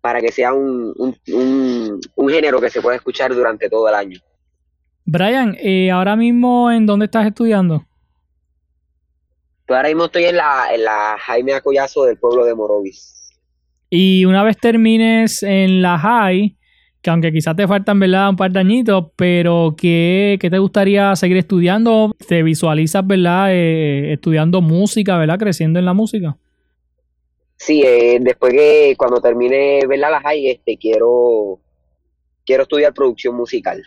para 0.00 0.20
que 0.20 0.30
sea 0.30 0.52
un, 0.52 0.94
un, 0.96 1.16
un, 1.34 2.00
un, 2.14 2.28
género 2.28 2.60
que 2.60 2.70
se 2.70 2.80
pueda 2.80 2.94
escuchar 2.94 3.34
durante 3.34 3.68
todo 3.68 3.88
el 3.88 3.96
año. 3.96 4.20
Brian, 5.06 5.56
eh, 5.58 5.90
ahora 5.90 6.14
mismo, 6.14 6.70
¿en 6.70 6.86
dónde 6.86 7.06
estás 7.06 7.26
estudiando? 7.26 7.84
Pues 9.72 9.78
ahora 9.78 9.88
mismo 9.88 10.04
estoy 10.04 10.24
en 10.24 10.36
la, 10.36 10.66
en 10.70 10.84
la 10.84 11.16
Jaime 11.18 11.54
Acollazo 11.54 12.04
del 12.04 12.18
pueblo 12.18 12.44
de 12.44 12.54
Morovis. 12.54 13.32
Y 13.88 14.26
una 14.26 14.44
vez 14.44 14.58
termines 14.58 15.42
en 15.42 15.80
la 15.80 15.98
High, 15.98 16.54
que 17.00 17.08
aunque 17.08 17.32
quizás 17.32 17.56
te 17.56 17.66
faltan 17.66 17.98
¿verdad? 17.98 18.28
un 18.28 18.36
par 18.36 18.52
de 18.52 18.60
añitos, 18.60 19.06
pero 19.16 19.74
¿qué, 19.74 20.36
qué 20.38 20.50
te 20.50 20.58
gustaría 20.58 21.16
seguir 21.16 21.38
estudiando? 21.38 22.14
¿Te 22.28 22.42
visualizas 22.42 23.06
¿verdad? 23.06 23.46
Eh, 23.50 24.12
estudiando 24.12 24.60
música, 24.60 25.16
¿verdad? 25.16 25.38
creciendo 25.38 25.78
en 25.78 25.86
la 25.86 25.94
música? 25.94 26.36
Sí, 27.56 27.82
eh, 27.82 28.18
después 28.20 28.52
que 28.52 28.94
cuando 28.98 29.22
termine 29.22 29.86
¿verdad? 29.88 30.10
la 30.10 30.20
High, 30.20 30.50
este, 30.50 30.76
quiero, 30.76 31.60
quiero 32.44 32.64
estudiar 32.64 32.92
producción 32.92 33.34
musical. 33.36 33.82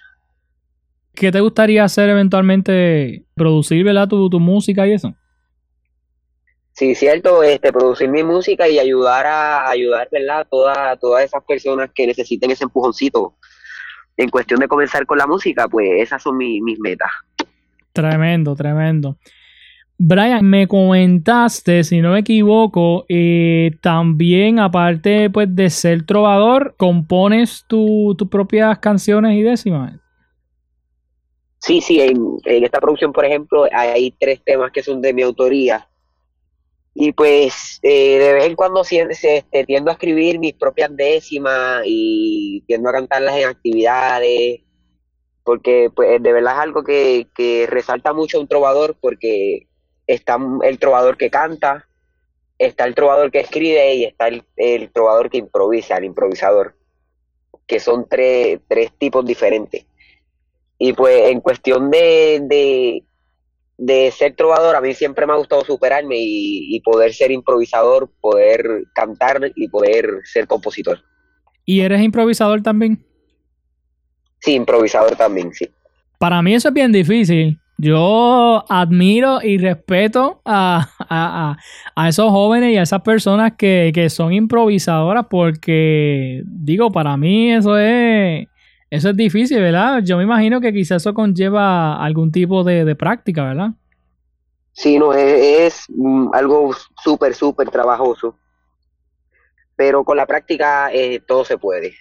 ¿Qué 1.13 1.31
te 1.31 1.41
gustaría 1.41 1.83
hacer 1.83 2.09
eventualmente? 2.09 3.23
¿Producir 3.35 3.83
¿verdad? 3.83 4.07
Tu, 4.07 4.31
tu 4.31 4.39
música 4.39 4.87
y 4.87 4.93
eso? 4.93 5.13
Sí, 6.75 6.93
cierto, 6.93 7.41
este, 7.41 7.71
producir 7.71 8.09
mi 8.09 8.21
música 8.21 8.67
y 8.67 8.79
ayudar 8.79 9.25
a 9.25 9.69
ayudar, 9.69 10.09
¿verdad? 10.11 10.45
Toda, 10.51 10.97
todas 10.97 11.23
esas 11.23 11.41
personas 11.45 11.89
que 11.95 12.05
necesiten 12.05 12.51
ese 12.51 12.65
empujoncito 12.65 13.37
en 14.17 14.29
cuestión 14.29 14.59
de 14.59 14.67
comenzar 14.67 15.05
con 15.05 15.17
la 15.17 15.25
música, 15.25 15.69
pues 15.69 15.89
esas 15.95 16.21
son 16.21 16.35
mi, 16.35 16.61
mis 16.61 16.77
metas. 16.77 17.11
Tremendo, 17.93 18.55
tremendo. 18.55 19.17
Brian, 19.97 20.45
me 20.49 20.67
comentaste, 20.67 21.85
si 21.85 22.01
no 22.01 22.11
me 22.11 22.19
equivoco, 22.19 23.05
eh, 23.07 23.71
también 23.81 24.59
aparte 24.59 25.29
pues 25.29 25.55
de 25.55 25.69
ser 25.69 26.05
trovador, 26.05 26.75
compones 26.77 27.63
tus 27.69 28.17
propias 28.29 28.77
canciones 28.79 29.37
y 29.37 29.43
décimas. 29.43 29.93
Sí, 31.59 31.79
sí, 31.79 32.01
en, 32.01 32.37
esta 32.43 32.81
producción, 32.81 33.13
por 33.13 33.23
ejemplo, 33.23 33.65
hay 33.71 34.11
tres 34.19 34.41
temas 34.43 34.73
que 34.73 34.83
son 34.83 35.01
de 35.01 35.13
mi 35.13 35.21
autoría. 35.21 35.87
Y 36.97 37.11
pues 37.11 37.79
eh, 37.83 38.17
de 38.17 38.33
vez 38.33 38.45
en 38.45 38.55
cuando 38.55 38.81
este, 38.81 39.65
tiendo 39.65 39.91
a 39.91 39.93
escribir 39.93 40.39
mis 40.39 40.53
propias 40.53 40.95
décimas 40.95 41.83
y 41.85 42.63
tiendo 42.67 42.89
a 42.89 42.93
cantarlas 42.93 43.35
en 43.35 43.49
actividades, 43.49 44.61
porque 45.43 45.91
pues 45.93 46.23
de 46.23 46.33
verdad 46.33 46.53
es 46.53 46.59
algo 46.61 46.83
que, 46.83 47.27
que 47.35 47.67
resalta 47.69 48.13
mucho 48.13 48.37
a 48.37 48.41
un 48.41 48.47
trovador, 48.47 48.95
porque 49.01 49.67
está 50.07 50.39
el 50.63 50.79
trovador 50.79 51.17
que 51.17 51.29
canta, 51.29 51.85
está 52.57 52.85
el 52.85 52.95
trovador 52.95 53.31
que 53.31 53.41
escribe 53.41 53.95
y 53.95 54.05
está 54.05 54.27
el, 54.27 54.89
trovador 54.91 55.29
que 55.29 55.37
improvisa, 55.37 55.97
el 55.97 56.05
improvisador, 56.05 56.75
que 57.67 57.79
son 57.79 58.07
tres, 58.07 58.59
tres 58.67 58.91
tipos 58.97 59.25
diferentes. 59.25 59.85
Y 60.77 60.93
pues 60.93 61.29
en 61.29 61.41
cuestión 61.41 61.89
de, 61.89 62.39
de, 62.43 63.03
ser 64.11 64.35
trovador, 64.35 64.75
a 64.75 64.81
mí 64.81 64.93
siempre 64.93 65.25
me 65.25 65.33
ha 65.33 65.37
gustado 65.37 65.63
superarme 65.65 66.15
y, 66.17 66.79
poder 66.81 67.13
ser 67.13 67.31
improvisador, 67.31 68.09
poder 68.21 68.85
cantar 68.93 69.51
y 69.55 69.67
poder 69.67 70.21
ser 70.23 70.47
compositor. 70.47 70.99
¿Y 71.65 71.81
eres 71.81 72.01
improvisador 72.01 72.61
también? 72.61 73.03
Sí, 74.39 74.53
improvisador 74.53 75.15
también, 75.15 75.51
sí. 75.53 75.67
Para 76.19 76.41
mí 76.41 76.53
eso 76.53 76.69
es 76.69 76.73
bien 76.73 76.91
difícil. 76.91 77.59
Yo 77.77 78.63
admiro 78.69 79.41
y 79.41 79.57
respeto 79.57 80.41
a, 80.45 81.57
esos 82.07 82.29
jóvenes 82.29 82.73
y 82.73 82.77
a 82.77 82.83
esas 82.83 83.01
personas 83.01 83.53
que, 83.57 84.07
son 84.09 84.31
improvisadoras 84.31 85.25
porque, 85.29 86.41
digo, 86.45 86.91
para 86.91 87.17
mí 87.17 87.51
eso 87.51 87.77
es, 87.77 88.47
eso 88.89 89.09
es 89.09 89.17
difícil, 89.17 89.59
¿verdad? 89.59 90.01
Yo 90.03 90.17
me 90.17 90.23
imagino 90.23 90.61
que 90.61 90.73
quizás 90.73 91.01
eso 91.01 91.13
conlleva 91.13 92.03
algún 92.03 92.31
tipo 92.31 92.63
de, 92.63 92.95
práctica, 92.95 93.43
¿verdad? 93.43 93.69
Sí, 94.71 94.99
no, 94.99 95.13
es, 95.13 95.85
mm, 95.89 96.33
algo 96.33 96.71
súper, 97.03 97.33
súper 97.33 97.69
trabajoso. 97.69 98.37
Pero 99.75 100.03
con 100.03 100.17
la 100.17 100.25
práctica 100.25 100.91
eh, 100.93 101.21
todo 101.25 101.43
se 101.45 101.57
puede. 101.57 101.93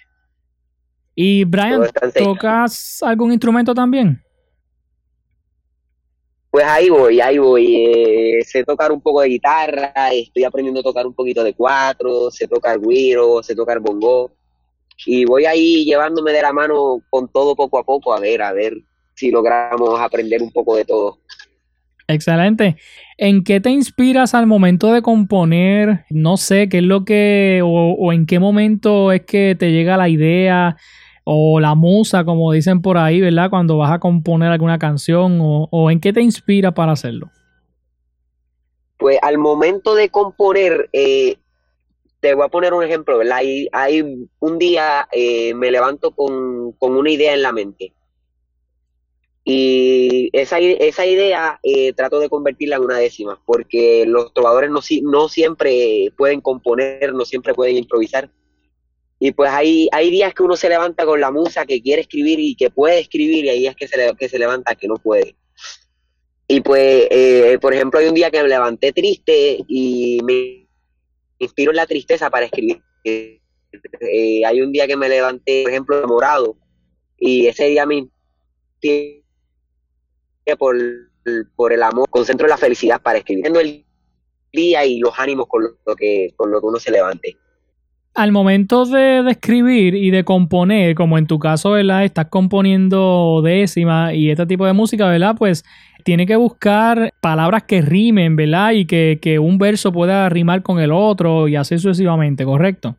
Y 1.13 1.45
Brian, 1.45 1.87
¿tocas 2.17 3.01
algún 3.03 3.31
instrumento 3.31 3.73
también? 3.73 4.25
pues 6.55 6.65
ahí 6.67 6.89
voy, 6.89 7.19
ahí 7.19 7.37
voy. 7.37 7.75
Eh, 7.75 8.41
sé 8.45 8.63
tocar 8.63 8.89
un 8.93 9.01
poco 9.01 9.19
de 9.19 9.27
guitarra, 9.27 9.91
estoy 10.13 10.45
aprendiendo 10.45 10.79
a 10.79 10.83
tocar 10.83 11.05
un 11.05 11.13
poquito 11.13 11.43
de 11.43 11.53
cuatro, 11.53 12.31
sé 12.31 12.47
tocar 12.47 12.79
guiro, 12.79 13.43
sé 13.43 13.53
tocar 13.53 13.81
bongo. 13.81 14.31
Y 15.05 15.25
voy 15.25 15.45
ahí 15.45 15.85
llevándome 15.85 16.31
de 16.31 16.41
la 16.41 16.53
mano 16.53 17.01
con 17.09 17.27
todo 17.27 17.55
poco 17.55 17.79
a 17.79 17.83
poco, 17.83 18.13
a 18.13 18.19
ver, 18.19 18.41
a 18.41 18.53
ver 18.53 18.73
si 19.13 19.31
logramos 19.31 19.99
aprender 19.99 20.41
un 20.41 20.51
poco 20.51 20.75
de 20.75 20.85
todo. 20.85 21.19
Excelente. 22.07 22.77
¿En 23.17 23.43
qué 23.43 23.59
te 23.59 23.71
inspiras 23.71 24.33
al 24.35 24.45
momento 24.45 24.93
de 24.93 25.01
componer? 25.01 26.05
No 26.09 26.37
sé, 26.37 26.69
¿qué 26.69 26.77
es 26.77 26.83
lo 26.83 27.03
que, 27.03 27.61
o, 27.63 27.93
o 27.93 28.13
en 28.13 28.25
qué 28.25 28.39
momento 28.39 29.11
es 29.11 29.21
que 29.21 29.55
te 29.57 29.71
llega 29.71 29.97
la 29.97 30.09
idea? 30.09 30.77
o 31.25 31.59
la 31.59 31.75
musa, 31.75 32.23
como 32.23 32.51
dicen 32.51 32.81
por 32.81 32.97
ahí, 32.97 33.19
¿verdad? 33.19 33.49
Cuando 33.49 33.77
vas 33.77 33.91
a 33.91 33.99
componer 33.99 34.51
alguna 34.51 34.77
canción 34.77 35.39
o, 35.41 35.91
en 35.91 35.99
qué 35.99 36.13
te 36.13 36.21
inspira 36.21 36.73
para 36.73 36.93
hacerlo. 36.93 37.31
Pues 38.97 39.17
al 39.21 39.39
momento 39.39 39.95
de 39.95 40.09
componer, 40.09 40.87
eh, 40.93 41.37
te 42.25 42.33
voy 42.33 42.43
a 42.43 42.49
poner 42.49 42.73
un 42.73 42.83
ejemplo, 42.83 43.19
¿verdad? 43.19 43.37
Hay, 43.37 43.69
hay 43.71 44.27
un 44.39 44.57
día 44.57 45.07
eh, 45.11 45.53
me 45.53 45.69
levanto 45.69 46.09
con, 46.09 46.73
una 46.79 47.11
idea 47.11 47.35
en 47.35 47.43
la 47.43 47.51
mente. 47.51 47.93
Y 49.43 50.31
esa, 50.33 50.57
esa 50.57 51.05
idea 51.05 51.59
eh, 51.61 51.93
trato 51.93 52.19
de 52.19 52.27
convertirla 52.27 52.77
en 52.77 52.81
una 52.81 52.97
décima, 52.97 53.39
porque 53.45 54.05
los 54.07 54.33
trovadores 54.33 54.71
no, 54.71 54.79
no 55.03 55.29
siempre 55.29 56.11
pueden 56.17 56.41
componer, 56.41 57.13
no 57.13 57.25
siempre 57.25 57.53
pueden 57.53 57.77
improvisar, 57.77 58.31
y 59.19 59.31
pues 59.31 59.51
hay, 59.51 59.87
hay 59.91 60.09
días 60.09 60.33
que 60.33 60.41
uno 60.41 60.55
se 60.55 60.67
levanta 60.67 61.05
con 61.05 61.21
la 61.21 61.29
musa 61.29 61.67
que 61.67 61.79
quiere 61.79 62.01
escribir 62.01 62.39
y 62.39 62.55
que 62.55 62.71
puede 62.71 62.97
escribir 63.01 63.45
y 63.45 63.49
hay 63.49 63.59
días 63.59 63.75
que 63.75 63.87
se, 63.87 64.15
que 64.17 64.29
se 64.29 64.39
levanta 64.39 64.73
que 64.73 64.87
no 64.87 64.95
puede. 64.95 65.35
Y 66.47 66.61
pues, 66.61 67.07
eh, 67.11 67.59
por 67.61 67.75
ejemplo, 67.75 67.99
hay 67.99 68.07
un 68.07 68.15
día 68.15 68.31
que 68.31 68.41
me 68.41 68.49
levanté 68.49 68.93
triste 68.93 69.59
y 69.67 70.17
me 70.23 70.64
inspiro 71.39 71.71
en 71.71 71.77
la 71.77 71.85
tristeza 71.85 72.29
para 72.29 72.45
escribir. 72.45 72.81
Eh, 73.03 73.39
hay 74.45 74.61
un 74.61 74.71
día 74.71 74.87
que 74.87 74.95
me 74.95 75.09
levanté, 75.09 75.63
por 75.63 75.71
ejemplo, 75.71 75.97
enamorado 75.97 76.57
y 77.17 77.47
ese 77.47 77.65
día 77.65 77.85
me 77.85 78.07
por, 80.59 80.75
por 81.55 81.73
el 81.73 81.81
amor, 81.81 82.07
concentro 82.09 82.47
la 82.47 82.57
felicidad 82.57 83.01
para 83.01 83.17
escribir 83.17 83.47
el 83.47 83.85
día 84.53 84.85
y 84.85 84.99
los 84.99 85.17
ánimos 85.17 85.47
con 85.47 85.63
lo 85.63 85.95
que, 85.95 86.33
con 86.35 86.51
lo 86.51 86.61
que 86.61 86.67
uno 86.67 86.79
se 86.79 86.91
levante 86.91 87.37
al 88.15 88.31
momento 88.31 88.85
de, 88.85 89.29
escribir 89.29 89.93
y 89.93 90.09
de 90.09 90.23
componer, 90.23 90.95
como 90.95 91.17
en 91.17 91.27
tu 91.27 91.37
caso, 91.37 91.71
¿verdad? 91.71 92.05
Estás 92.05 92.27
componiendo 92.29 93.41
décima 93.43 94.13
y 94.13 94.29
este 94.29 94.45
tipo 94.45 94.65
de 94.65 94.73
música, 94.73 95.05
¿verdad? 95.07 95.35
Pues 95.37 95.65
tiene 96.05 96.27
que 96.27 96.35
buscar 96.35 97.11
palabras 97.19 97.63
que 97.63 97.81
rimen, 97.81 98.35
¿verdad? 98.35 98.73
Y 98.73 98.85
que, 98.85 99.39
un 99.39 99.57
verso 99.57 99.91
pueda 99.91 100.29
rimar 100.29 100.61
con 100.61 100.79
el 100.79 100.91
otro 100.91 101.47
y 101.47 101.55
así 101.55 101.79
sucesivamente, 101.79 102.45
¿correcto? 102.45 102.95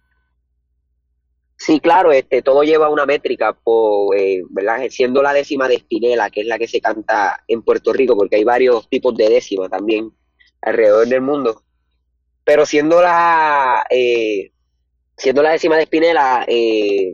Sí, 1.57 1.79
claro, 1.79 2.11
este, 2.11 2.43
todo 2.43 2.65
lleva 2.65 2.89
una 2.89 3.07
métrica, 3.07 3.53
por, 3.53 4.17
eh, 4.17 4.43
¿verdad? 4.51 4.81
Siendo 4.91 5.23
la 5.23 5.33
décima 5.33 5.69
de 5.69 5.77
Espinela, 5.77 6.31
que 6.31 6.41
es 6.41 6.49
la 6.49 6.59
que 6.59 6.67
se 6.67 6.81
canta 6.81 7.45
en 7.47 7.63
Puerto 7.63 7.93
Rico, 7.93 8.17
porque 8.17 8.37
hay 8.37 8.45
varios 8.45 8.89
tipos 8.89 9.17
de 9.17 9.29
décima 9.29 9.69
también 9.69 10.11
alrededor 10.61 11.07
del 11.07 11.21
mundo. 11.21 11.63
Pero 12.43 12.67
siendo 12.67 13.01
la, 13.01 13.87
eh, 13.89 14.51
siendo 15.17 15.45
la 15.45 15.53
décima 15.53 15.77
de 15.77 15.83
Espinela, 15.85 16.45
eh, 16.49 17.13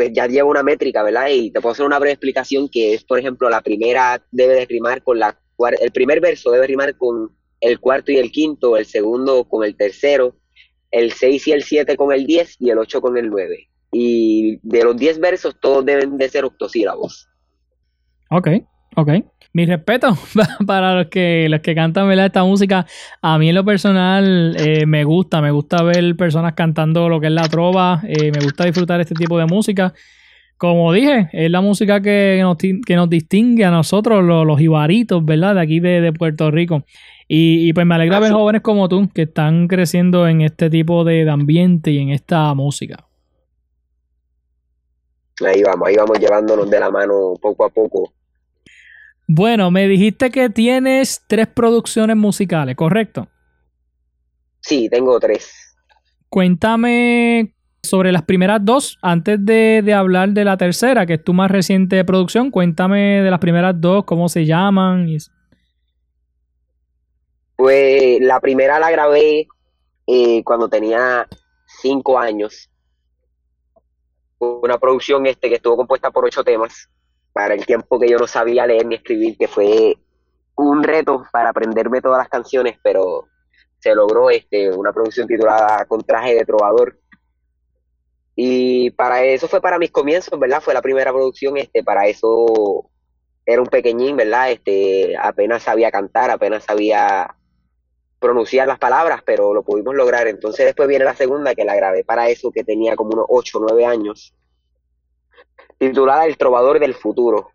pues 0.00 0.14
ya 0.14 0.26
lleva 0.26 0.48
una 0.48 0.62
métrica, 0.62 1.02
¿verdad? 1.02 1.28
Y 1.28 1.50
te 1.50 1.60
puedo 1.60 1.74
hacer 1.74 1.84
una 1.84 1.98
breve 1.98 2.14
explicación 2.14 2.70
que 2.70 2.94
es, 2.94 3.04
por 3.04 3.18
ejemplo, 3.18 3.50
la 3.50 3.60
primera 3.60 4.24
debe 4.30 4.54
de 4.54 4.64
rimar 4.64 5.02
con 5.02 5.18
la 5.18 5.38
el 5.78 5.92
primer 5.92 6.22
verso 6.22 6.50
debe 6.50 6.68
rimar 6.68 6.96
con 6.96 7.36
el 7.60 7.78
cuarto 7.80 8.10
y 8.10 8.16
el 8.16 8.32
quinto, 8.32 8.78
el 8.78 8.86
segundo 8.86 9.44
con 9.44 9.62
el 9.62 9.76
tercero, 9.76 10.36
el 10.90 11.12
seis 11.12 11.46
y 11.48 11.52
el 11.52 11.64
siete 11.64 11.98
con 11.98 12.14
el 12.14 12.24
diez 12.24 12.56
y 12.58 12.70
el 12.70 12.78
ocho 12.78 13.02
con 13.02 13.18
el 13.18 13.28
nueve. 13.28 13.68
Y 13.92 14.58
de 14.62 14.84
los 14.84 14.96
diez 14.96 15.20
versos 15.20 15.60
todos 15.60 15.84
deben 15.84 16.16
de 16.16 16.30
ser 16.30 16.46
octosílabos. 16.46 17.28
Ok, 18.30 18.48
ok 18.96 19.10
mi 19.52 19.66
respeto 19.66 20.16
para 20.66 20.94
los 20.94 21.06
que 21.06 21.48
los 21.48 21.60
que 21.60 21.74
cantan 21.74 22.08
¿verdad? 22.08 22.26
esta 22.26 22.44
música. 22.44 22.86
A 23.20 23.38
mí 23.38 23.48
en 23.48 23.54
lo 23.54 23.64
personal 23.64 24.56
eh, 24.58 24.86
me 24.86 25.04
gusta, 25.04 25.40
me 25.40 25.50
gusta 25.50 25.82
ver 25.82 26.16
personas 26.16 26.54
cantando 26.54 27.08
lo 27.08 27.20
que 27.20 27.26
es 27.26 27.32
la 27.32 27.48
trova, 27.48 28.00
eh, 28.06 28.30
me 28.32 28.42
gusta 28.42 28.64
disfrutar 28.64 29.00
este 29.00 29.14
tipo 29.14 29.38
de 29.38 29.46
música. 29.46 29.92
Como 30.56 30.92
dije, 30.92 31.30
es 31.32 31.50
la 31.50 31.62
música 31.62 32.02
que 32.02 32.38
nos, 32.42 32.58
que 32.58 32.94
nos 32.94 33.08
distingue 33.08 33.64
a 33.64 33.70
nosotros, 33.70 34.22
los, 34.22 34.46
los 34.46 34.60
ibaritos, 34.60 35.24
¿verdad? 35.24 35.54
De 35.54 35.62
aquí 35.62 35.80
de, 35.80 36.12
Puerto 36.12 36.50
Rico. 36.50 36.84
Y, 37.26 37.72
pues 37.72 37.86
me 37.86 37.94
alegra 37.94 38.18
ver 38.18 38.32
jóvenes 38.32 38.60
como 38.60 38.86
tú 38.88 39.08
que 39.08 39.22
están 39.22 39.68
creciendo 39.68 40.28
en 40.28 40.42
este 40.42 40.68
tipo 40.68 41.04
de 41.04 41.30
ambiente 41.30 41.92
y 41.92 41.98
en 41.98 42.10
esta 42.10 42.52
música. 42.54 43.06
Ahí 45.46 45.62
vamos, 45.62 45.88
ahí 45.88 45.96
vamos 45.96 46.18
llevándonos 46.18 46.68
de 46.68 46.80
la 46.80 46.90
mano 46.90 47.32
poco 47.40 47.64
a 47.64 47.70
poco 47.70 48.12
bueno, 49.32 49.70
me 49.70 49.86
dijiste 49.86 50.32
que 50.32 50.50
tienes 50.50 51.22
tres 51.28 51.46
producciones 51.46 52.16
musicales, 52.16 52.74
¿correcto? 52.74 53.28
Sí, 54.58 54.88
tengo 54.90 55.20
tres. 55.20 55.76
Cuéntame 56.28 57.54
sobre 57.80 58.10
las 58.10 58.22
primeras 58.22 58.64
dos, 58.64 58.98
antes 59.02 59.38
de, 59.46 59.94
hablar 59.94 60.30
de 60.30 60.44
la 60.44 60.56
tercera, 60.56 61.06
que 61.06 61.14
es 61.14 61.22
tu 61.22 61.32
más 61.32 61.48
reciente 61.48 62.04
producción, 62.04 62.50
cuéntame 62.50 63.22
de 63.22 63.30
las 63.30 63.38
primeras 63.38 63.80
dos, 63.80 64.04
cómo 64.04 64.28
se 64.28 64.46
llaman. 64.46 65.06
Pues 67.54 68.20
la 68.20 68.40
primera 68.40 68.80
la 68.80 68.90
grabé 68.90 69.46
eh, 70.08 70.42
cuando 70.42 70.68
tenía 70.68 71.28
cinco 71.80 72.18
años. 72.18 72.68
Una 74.40 74.76
producción 74.76 75.24
este 75.26 75.48
que 75.48 75.54
estuvo 75.54 75.76
compuesta 75.76 76.10
por 76.10 76.24
ocho 76.24 76.42
temas 76.42 76.90
para 77.32 77.54
el 77.54 77.64
tiempo 77.64 77.98
que 77.98 78.08
yo 78.08 78.18
no 78.18 78.26
sabía 78.26 78.66
leer 78.66 78.86
ni 78.86 78.96
escribir, 78.96 79.36
que 79.38 79.48
fue 79.48 79.96
un 80.56 80.82
reto 80.82 81.24
para 81.32 81.50
aprenderme 81.50 82.00
todas 82.00 82.18
las 82.18 82.28
canciones, 82.28 82.78
pero 82.82 83.26
se 83.78 83.94
logró 83.94 84.30
este, 84.30 84.70
una 84.70 84.92
producción 84.92 85.26
titulada 85.26 85.84
Con 85.86 86.02
traje 86.02 86.34
de 86.34 86.44
trovador. 86.44 86.98
Y 88.36 88.90
para 88.92 89.24
eso 89.24 89.48
fue 89.48 89.60
para 89.60 89.78
mis 89.78 89.90
comienzos, 89.90 90.38
¿verdad? 90.38 90.60
Fue 90.60 90.74
la 90.74 90.82
primera 90.82 91.12
producción, 91.12 91.56
este, 91.56 91.82
para 91.82 92.06
eso 92.06 92.90
era 93.44 93.60
un 93.60 93.68
pequeñín, 93.68 94.16
¿verdad? 94.16 94.50
Este, 94.52 95.16
apenas 95.16 95.62
sabía 95.62 95.90
cantar, 95.90 96.30
apenas 96.30 96.64
sabía 96.64 97.34
pronunciar 98.18 98.68
las 98.68 98.78
palabras, 98.78 99.22
pero 99.24 99.52
lo 99.54 99.62
pudimos 99.62 99.94
lograr. 99.94 100.28
Entonces 100.28 100.66
después 100.66 100.88
viene 100.88 101.04
la 101.04 101.16
segunda, 101.16 101.54
que 101.54 101.64
la 101.64 101.74
grabé 101.74 102.04
para 102.04 102.28
eso, 102.28 102.52
que 102.52 102.64
tenía 102.64 102.96
como 102.96 103.10
unos 103.12 103.26
8 103.28 103.58
o 103.58 103.60
9 103.62 103.86
años, 103.86 104.34
titulada 105.80 106.26
El 106.26 106.36
Trovador 106.36 106.78
del 106.78 106.94
Futuro, 106.94 107.50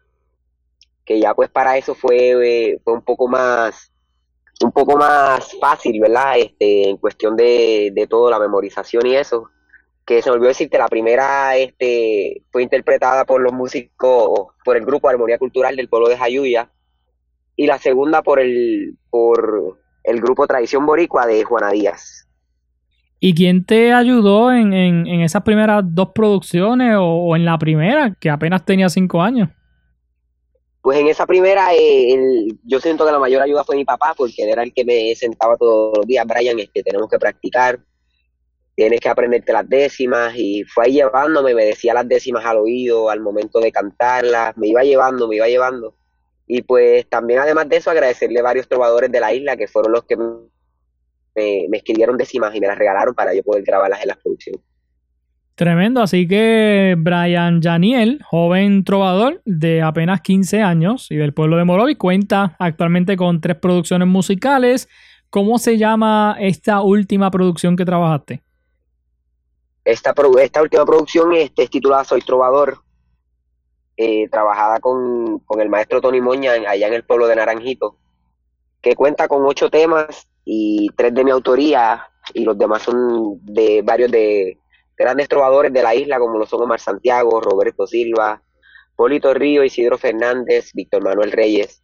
que 1.05 1.19
ya 1.19 1.33
pues 1.33 1.49
para 1.49 1.77
eso 1.77 1.93
fue, 1.93 2.31
eh, 2.71 2.79
fue 2.83 2.93
un 2.93 3.03
poco 3.03 3.27
más 3.27 3.91
un 4.63 4.71
poco 4.71 4.97
más 4.97 5.53
fácil, 5.59 5.99
¿verdad? 5.99 6.37
Este, 6.37 6.89
en 6.89 6.97
cuestión 6.97 7.35
de, 7.35 7.91
de 7.93 8.07
todo, 8.07 8.29
la 8.29 8.39
memorización 8.39 9.05
y 9.05 9.15
eso. 9.15 9.49
Que 10.05 10.21
se 10.21 10.29
me 10.29 10.35
olvidó 10.35 10.49
decirte, 10.49 10.77
la 10.77 10.87
primera 10.87 11.57
este, 11.57 12.43
fue 12.51 12.63
interpretada 12.63 13.25
por 13.25 13.41
los 13.41 13.51
músicos, 13.51 14.53
por 14.63 14.77
el 14.77 14.85
grupo 14.85 15.09
Armonía 15.09 15.37
Cultural 15.37 15.75
del 15.75 15.89
pueblo 15.89 16.07
de 16.07 16.17
Jayuya, 16.17 16.71
y 17.55 17.67
la 17.67 17.79
segunda 17.79 18.21
por 18.21 18.39
el, 18.39 18.97
por 19.09 19.79
el 20.03 20.21
grupo 20.21 20.47
Tradición 20.47 20.85
Boricua 20.85 21.25
de 21.25 21.43
Juana 21.43 21.71
Díaz. 21.71 22.24
¿Y 23.27 23.33
quién 23.33 23.65
te 23.65 23.91
ayudó 23.91 24.51
en, 24.51 24.71
en, 24.71 25.21
esas 25.21 25.41
primeras 25.41 25.81
dos 25.83 26.09
producciones 26.13 26.95
o, 26.99 27.35
en 27.35 27.43
la 27.43 27.57
primera, 27.57 28.15
que 28.19 28.29
apenas 28.29 28.63
tenía 28.63 28.87
cinco 28.87 29.19
años? 29.19 29.49
Pues 30.83 30.99
en 30.99 31.07
esa 31.07 31.25
primera, 31.25 31.73
eh, 31.73 32.15
yo 32.65 32.79
siento 32.79 33.03
que 33.03 33.11
la 33.11 33.17
mayor 33.17 33.41
ayuda 33.41 33.63
fue 33.63 33.77
mi 33.77 33.83
papá, 33.83 34.13
porque 34.15 34.43
él 34.43 34.49
era 34.49 34.61
el 34.61 34.71
que 34.71 34.85
me 34.85 35.15
sentaba 35.15 35.57
todos 35.57 35.97
los 35.97 36.05
días, 36.05 36.23
Brian, 36.27 36.59
este, 36.59 36.83
tenemos 36.83 37.09
que 37.09 37.17
practicar, 37.17 37.79
tienes 38.75 38.99
que 38.99 39.09
aprenderte 39.09 39.53
las 39.53 39.67
décimas, 39.67 40.35
y 40.37 40.63
fue 40.63 40.85
ahí 40.85 40.91
llevándome, 40.91 41.55
me 41.55 41.65
decía 41.65 41.95
las 41.95 42.07
décimas 42.07 42.45
al 42.45 42.57
oído 42.57 43.09
al 43.09 43.21
momento 43.21 43.59
de 43.59 43.71
cantarlas, 43.71 44.55
me 44.55 44.67
iba 44.67 44.83
llevando, 44.83 45.27
me 45.27 45.37
iba 45.37 45.47
llevando. 45.47 45.95
Y 46.45 46.61
pues 46.61 47.09
también 47.09 47.39
además 47.39 47.69
de 47.69 47.77
eso 47.77 47.89
agradecerle 47.89 48.41
a 48.41 48.43
varios 48.43 48.69
trovadores 48.69 49.11
de 49.11 49.19
la 49.19 49.33
isla 49.33 49.57
que 49.57 49.67
fueron 49.67 49.93
los 49.93 50.03
que 50.03 50.15
me, 51.35 51.67
me 51.69 51.77
escribieron 51.77 52.17
décimas 52.17 52.55
y 52.55 52.59
me 52.59 52.67
las 52.67 52.77
regalaron 52.77 53.13
para 53.13 53.33
yo 53.33 53.43
poder 53.43 53.63
grabarlas 53.63 54.01
en 54.01 54.07
las 54.07 54.17
producciones. 54.17 54.61
Tremendo, 55.55 56.01
así 56.01 56.27
que 56.27 56.95
Brian 56.97 57.61
Janiel, 57.61 58.19
joven 58.25 58.83
trovador 58.83 59.41
de 59.45 59.81
apenas 59.81 60.19
15 60.19 60.61
años 60.61 61.09
y 61.09 61.15
del 61.15 61.33
pueblo 61.33 61.55
de 61.55 61.63
Morovi, 61.63 61.95
cuenta 61.95 62.57
actualmente 62.59 63.15
con 63.15 63.39
tres 63.39 63.55
producciones 63.55 64.05
musicales. 64.05 64.89
¿Cómo 65.29 65.57
se 65.57 65.77
llama 65.77 66.35
esta 66.41 66.81
última 66.81 67.31
producción 67.31 67.77
que 67.77 67.85
trabajaste? 67.85 68.43
Esta, 69.85 70.13
esta 70.41 70.61
última 70.61 70.85
producción 70.85 71.33
este, 71.33 71.63
es 71.63 71.69
titulada 71.69 72.03
Soy 72.03 72.19
Trovador, 72.19 72.79
eh, 73.95 74.27
trabajada 74.27 74.81
con, 74.81 75.39
con, 75.39 75.61
el 75.61 75.69
maestro 75.69 76.01
Tony 76.01 76.19
Moña 76.19 76.51
allá 76.67 76.87
en 76.87 76.93
el 76.93 77.05
pueblo 77.05 77.27
de 77.27 77.35
Naranjito, 77.37 77.97
que 78.81 78.93
cuenta 78.93 79.29
con 79.29 79.45
ocho 79.45 79.69
temas 79.69 80.27
y 80.45 80.87
tres 80.95 81.13
de 81.13 81.23
mi 81.23 81.31
autoría 81.31 82.07
y 82.33 82.43
los 82.43 82.57
demás 82.57 82.83
son 82.83 83.39
de 83.43 83.81
varios 83.81 84.11
de 84.11 84.59
grandes 84.95 85.27
trovadores 85.27 85.73
de 85.73 85.83
la 85.83 85.93
isla 85.93 86.19
como 86.19 86.37
lo 86.37 86.45
son 86.45 86.61
Omar 86.61 86.79
Santiago, 86.79 87.41
Roberto 87.41 87.85
Silva, 87.85 88.41
Polito 88.95 89.33
Río, 89.33 89.63
Isidro 89.63 89.97
Fernández, 89.97 90.71
Víctor 90.73 91.03
Manuel 91.03 91.31
Reyes. 91.31 91.81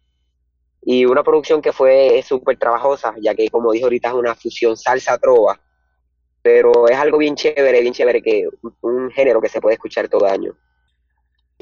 Y 0.84 1.04
una 1.04 1.22
producción 1.22 1.60
que 1.60 1.72
fue 1.72 2.22
súper 2.26 2.56
trabajosa, 2.56 3.14
ya 3.20 3.34
que 3.34 3.48
como 3.50 3.72
dijo 3.72 3.86
ahorita 3.86 4.08
es 4.08 4.14
una 4.14 4.34
fusión 4.34 4.76
salsa-trova, 4.76 5.60
pero 6.42 6.88
es 6.88 6.96
algo 6.96 7.18
bien 7.18 7.36
chévere, 7.36 7.80
bien 7.80 7.92
chévere, 7.92 8.22
que 8.22 8.48
un 8.80 9.10
género 9.10 9.40
que 9.40 9.48
se 9.48 9.60
puede 9.60 9.74
escuchar 9.74 10.08
todo 10.08 10.26
año. 10.26 10.56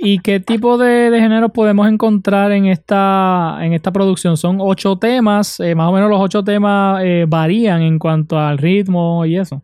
¿Y 0.03 0.21
qué 0.21 0.41
tipo 0.41 0.79
de, 0.79 1.11
de 1.11 1.21
géneros 1.21 1.53
podemos 1.53 1.87
encontrar 1.87 2.53
en 2.53 2.65
esta, 2.65 3.59
en 3.61 3.75
esta 3.75 3.93
producción? 3.93 4.39
Son 4.39 4.57
ocho 4.59 4.97
temas, 4.97 5.61
eh, 5.61 5.75
más 5.75 5.91
o 5.91 5.93
menos 5.93 6.09
los 6.09 6.19
ocho 6.19 6.43
temas 6.43 7.03
eh, 7.05 7.27
varían 7.29 7.83
en 7.83 7.99
cuanto 7.99 8.39
al 8.39 8.57
ritmo 8.57 9.27
y 9.27 9.37
eso. 9.37 9.63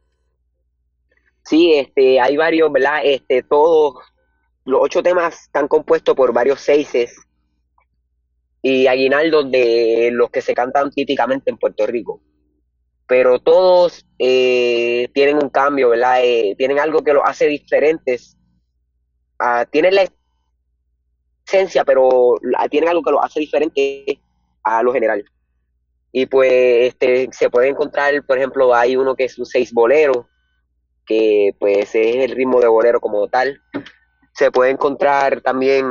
Sí, 1.42 1.72
este, 1.72 2.20
hay 2.20 2.36
varios, 2.36 2.70
¿verdad? 2.70 3.00
Este, 3.02 3.44
todos 3.44 3.94
los 4.66 4.80
ocho 4.82 5.02
temas 5.02 5.44
están 5.44 5.68
compuestos 5.68 6.14
por 6.14 6.34
varios 6.34 6.60
seises 6.60 7.16
y 8.60 8.86
aguinaldos 8.88 9.50
de 9.50 10.10
los 10.12 10.28
que 10.28 10.42
se 10.42 10.52
cantan 10.52 10.90
típicamente 10.90 11.50
en 11.50 11.56
Puerto 11.56 11.86
Rico. 11.86 12.20
Pero 13.06 13.38
todos 13.38 14.04
eh, 14.18 15.08
tienen 15.14 15.36
un 15.36 15.48
cambio, 15.48 15.88
¿verdad? 15.88 16.18
Eh, 16.22 16.54
tienen 16.58 16.78
algo 16.78 17.02
que 17.02 17.14
los 17.14 17.22
hace 17.24 17.46
diferentes. 17.46 18.36
Uh, 19.40 19.64
tienen 19.70 19.94
la 19.94 20.06
esencia, 21.46 21.84
pero 21.84 22.34
tienen 22.70 22.90
algo 22.90 23.02
que 23.02 23.12
los 23.12 23.24
hace 23.24 23.40
diferente 23.40 24.20
a 24.62 24.82
lo 24.82 24.92
general. 24.92 25.24
Y 26.12 26.26
pues 26.26 26.50
este, 26.88 27.28
se 27.32 27.50
puede 27.50 27.68
encontrar, 27.68 28.24
por 28.24 28.38
ejemplo, 28.38 28.74
hay 28.74 28.96
uno 28.96 29.14
que 29.14 29.24
es 29.24 29.38
un 29.38 29.46
seis 29.46 29.72
bolero, 29.72 30.28
que 31.04 31.54
pues 31.58 31.94
es 31.94 32.16
el 32.16 32.30
ritmo 32.30 32.60
de 32.60 32.68
bolero 32.68 33.00
como 33.00 33.28
tal. 33.28 33.60
Se 34.32 34.50
puede 34.50 34.70
encontrar 34.70 35.40
también 35.40 35.86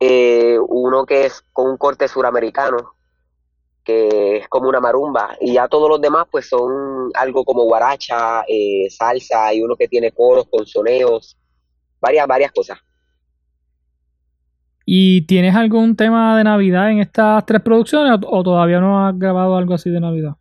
eh, 0.00 0.58
uno 0.68 1.06
que 1.06 1.26
es 1.26 1.42
con 1.52 1.70
un 1.70 1.76
corte 1.76 2.08
suramericano, 2.08 2.94
que 3.84 4.38
es 4.38 4.48
como 4.48 4.68
una 4.68 4.80
marumba, 4.80 5.36
y 5.40 5.54
ya 5.54 5.68
todos 5.68 5.88
los 5.88 6.00
demás 6.00 6.26
pues 6.30 6.48
son 6.48 7.10
algo 7.14 7.44
como 7.44 7.64
guaracha, 7.64 8.42
eh, 8.48 8.88
salsa, 8.90 9.52
y 9.52 9.62
uno 9.62 9.76
que 9.76 9.88
tiene 9.88 10.12
coros 10.12 10.46
con 10.50 10.66
soneos, 10.66 11.36
varias, 12.00 12.26
varias 12.26 12.52
cosas. 12.52 12.78
¿Y 14.86 15.26
tienes 15.26 15.54
algún 15.54 15.96
tema 15.96 16.36
de 16.36 16.44
Navidad 16.44 16.90
en 16.90 16.98
estas 16.98 17.44
tres 17.46 17.62
producciones 17.62 18.12
o, 18.12 18.38
o 18.38 18.42
todavía 18.42 18.80
no 18.80 19.06
has 19.06 19.18
grabado 19.18 19.56
algo 19.56 19.74
así 19.74 19.90
de 19.90 20.00
Navidad? 20.00 20.32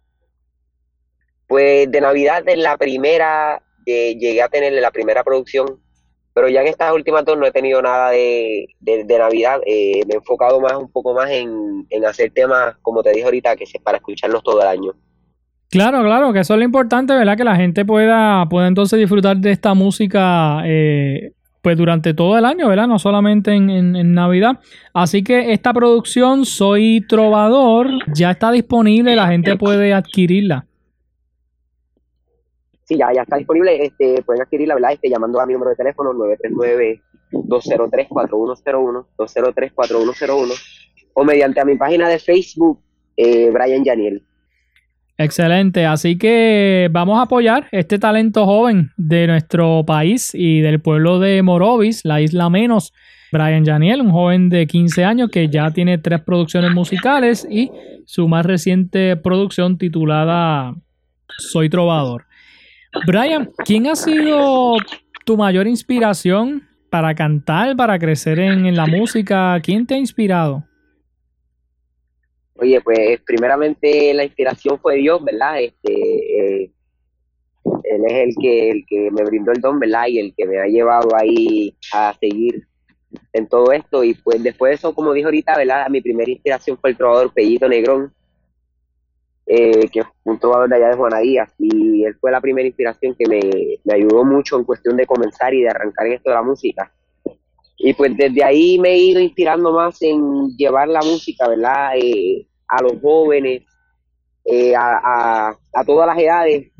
Pues 1.48 1.90
de 1.90 2.02
Navidad 2.02 2.44
en 2.48 2.64
la 2.64 2.78
primera, 2.78 3.62
eh, 3.86 4.16
llegué 4.18 4.42
a 4.42 4.50
tener 4.50 4.74
la 4.74 4.92
primera 4.92 5.24
producción, 5.24 5.80
pero 6.34 6.50
ya 6.50 6.62
en 6.62 6.68
estas 6.68 6.94
últimas 6.94 7.24
dos 7.26 7.38
no 7.38 7.46
he 7.46 7.52
tenido 7.52 7.82
nada 7.82 8.10
de, 8.10 8.68
de, 8.80 9.04
de 9.04 9.18
Navidad. 9.18 9.62
Eh, 9.66 10.02
me 10.08 10.16
he 10.16 10.18
enfocado 10.18 10.60
más 10.60 10.74
un 10.74 10.92
poco 10.92 11.14
más 11.14 11.30
en, 11.30 11.86
en, 11.90 12.06
hacer 12.06 12.32
temas, 12.32 12.76
como 12.82 13.04
te 13.04 13.12
dije 13.12 13.26
ahorita, 13.26 13.56
que 13.56 13.66
es 13.66 13.74
para 13.84 13.98
escucharlos 13.98 14.44
todo 14.44 14.62
el 14.62 14.68
año. 14.68 14.94
Claro, 15.70 16.04
claro, 16.04 16.34
que 16.34 16.40
eso 16.40 16.54
es 16.54 16.60
lo 16.60 16.66
importante, 16.66 17.14
¿verdad? 17.14 17.38
Que 17.38 17.44
la 17.44 17.56
gente 17.56 17.86
pueda, 17.86 18.48
pueda 18.50 18.68
entonces 18.68 19.00
disfrutar 19.00 19.38
de 19.38 19.52
esta 19.52 19.74
música 19.74 20.62
eh, 20.66 21.34
pues 21.64 21.78
durante 21.78 22.14
todo 22.14 22.38
el 22.38 22.46
año, 22.46 22.68
¿verdad? 22.68 22.88
No 22.88 23.00
solamente 23.00 23.54
en, 23.54 23.70
en, 23.72 24.14
Navidad. 24.14 24.60
Así 24.94 25.24
que 25.24 25.54
esta 25.54 25.74
producción, 25.74 26.46
Soy 26.46 27.04
Trovador, 27.08 27.90
ya 28.14 28.32
está 28.32 28.52
disponible, 28.52 29.16
la 29.16 29.28
gente 29.28 29.58
puede 29.58 29.94
adquirirla 29.94 30.68
sí, 32.84 32.98
ya, 32.98 33.14
ya 33.14 33.22
está 33.24 33.38
disponible. 33.38 33.86
Este, 33.86 34.22
pueden 34.24 34.42
adquirirla, 34.42 34.74
¿verdad? 34.76 34.92
Este, 34.94 35.10
llamando 35.10 35.40
a 35.40 35.46
mi 35.46 35.54
número 35.54 35.70
de 35.72 35.78
teléfono 35.78 36.14
939-203-4101, 36.14 39.06
203-4101, 39.18 40.54
o 41.14 41.24
mediante 41.24 41.60
a 41.60 41.66
mi 41.66 41.76
página 41.76 42.08
de 42.10 42.20
Facebook, 42.20 42.80
eh, 43.18 43.50
Brian 43.52 43.84
Janiel. 43.84 44.24
Excelente, 45.24 45.86
así 45.86 46.18
que 46.18 46.90
vamos 46.92 47.18
a 47.18 47.24
apoyar 47.24 47.68
este 47.72 47.98
talento 47.98 48.46
joven 48.46 48.92
de 48.98 49.26
nuestro 49.26 49.86
país 49.86 50.32
y 50.34 50.60
del 50.60 50.82
pueblo 50.82 51.20
de 51.20 51.42
Morovis, 51.42 52.04
la 52.04 52.20
isla 52.20 52.50
menos. 52.50 52.92
Brian 53.32 53.66
Janiel, 53.66 54.02
un 54.02 54.12
joven 54.12 54.50
de 54.50 54.68
15 54.68 55.06
años 55.06 55.30
que 55.32 55.48
ya 55.48 55.72
tiene 55.72 55.98
tres 55.98 56.22
producciones 56.22 56.74
musicales 56.74 57.48
y 57.50 57.72
su 58.06 58.28
más 58.28 58.46
reciente 58.46 59.16
producción 59.16 59.78
titulada 59.78 60.76
Soy 61.38 61.70
Trovador. 61.70 62.26
Brian, 63.08 63.50
¿quién 63.66 63.88
ha 63.88 63.96
sido 63.96 64.76
tu 65.26 65.38
mayor 65.38 65.68
inspiración 65.68 66.64
para 66.90 67.16
cantar, 67.16 67.78
para 67.78 67.98
crecer 67.98 68.40
en, 68.40 68.66
en, 68.66 68.76
la 68.76 68.88
música? 68.88 69.58
¿Quién 69.64 69.88
te 69.88 69.96
ha 69.96 69.98
inspirado? 69.98 70.66
Oye, 72.56 72.82
pues 72.82 73.20
primeramente 73.22 74.14
la 74.14 74.24
inspiración 74.24 74.80
fue 74.80 74.98
Dios, 74.98 75.24
¿verdad? 75.24 75.62
Este, 75.62 76.64
eh, 76.64 76.72
él 77.84 78.02
es 78.08 78.14
el 78.14 78.36
que, 78.40 78.70
el 78.70 78.86
que 78.88 79.12
me 79.12 79.24
brindó 79.24 79.52
el 79.52 79.62
don, 79.62 79.80
¿verdad? 79.80 80.08
Y 80.08 80.20
el 80.20 80.34
que 80.36 80.46
me 80.46 80.60
ha 80.60 80.66
llevado 80.66 81.16
ahí 81.16 81.76
a 81.92 82.14
seguir 82.20 82.68
en 83.34 83.48
todo 83.48 83.72
esto. 83.72 84.04
Y 84.04 84.14
pues 84.14 84.42
después 84.44 84.72
de 84.72 84.76
eso, 84.76 84.94
como 84.94 85.14
dijo 85.14 85.28
ahorita, 85.28 85.58
¿verdad? 85.58 85.90
Mi 85.90 86.02
primera 86.02 86.30
inspiración 86.30 86.78
fue 86.78 86.92
el 86.92 86.98
trovador 86.98 87.34
Pellito 87.34 87.68
Negrón, 87.68 88.14
eh, 89.46 89.90
que 89.90 90.00
es 90.02 90.06
un 90.24 90.40
trovador 90.40 90.70
de 90.70 90.76
allá 90.76 90.90
de 90.90 90.96
Juana 90.96 91.20
Díaz, 91.20 91.54
y 91.58 92.06
él 92.06 92.16
fue 92.16 92.32
la 92.32 92.40
primera 92.40 92.68
inspiración 92.68 93.16
que 93.16 93.28
me, 93.28 93.42
me, 93.84 93.94
ayudó 93.94 94.24
mucho 94.24 94.58
en 94.58 94.64
cuestión 94.64 94.96
de 94.96 95.06
comenzar 95.06 95.54
y 95.54 95.62
de 95.62 95.70
arrancar 95.70 96.08
en 96.08 96.14
esto 96.14 96.30
de 96.30 96.36
la 96.36 96.44
música. 96.44 96.92
Y 97.86 97.94
pues 97.94 98.16
desde 98.16 98.42
ahí 98.42 98.80
me 98.80 98.92
he 98.92 98.98
ido 98.98 99.20
inspirando 99.20 99.74
más 99.74 100.02
en 100.02 100.56
llevar 100.56 100.88
la 100.88 101.02
música, 101.02 101.50
¿verdad? 101.50 101.98
Eh, 101.98 102.48
a 102.66 102.82
los 102.82 102.94
jóvenes, 103.02 103.64
eh, 104.46 104.74
a, 104.74 105.02
a, 105.04 105.58
a, 105.74 105.84
todas 105.84 106.08
las 106.08 106.18
edades, 106.18 106.72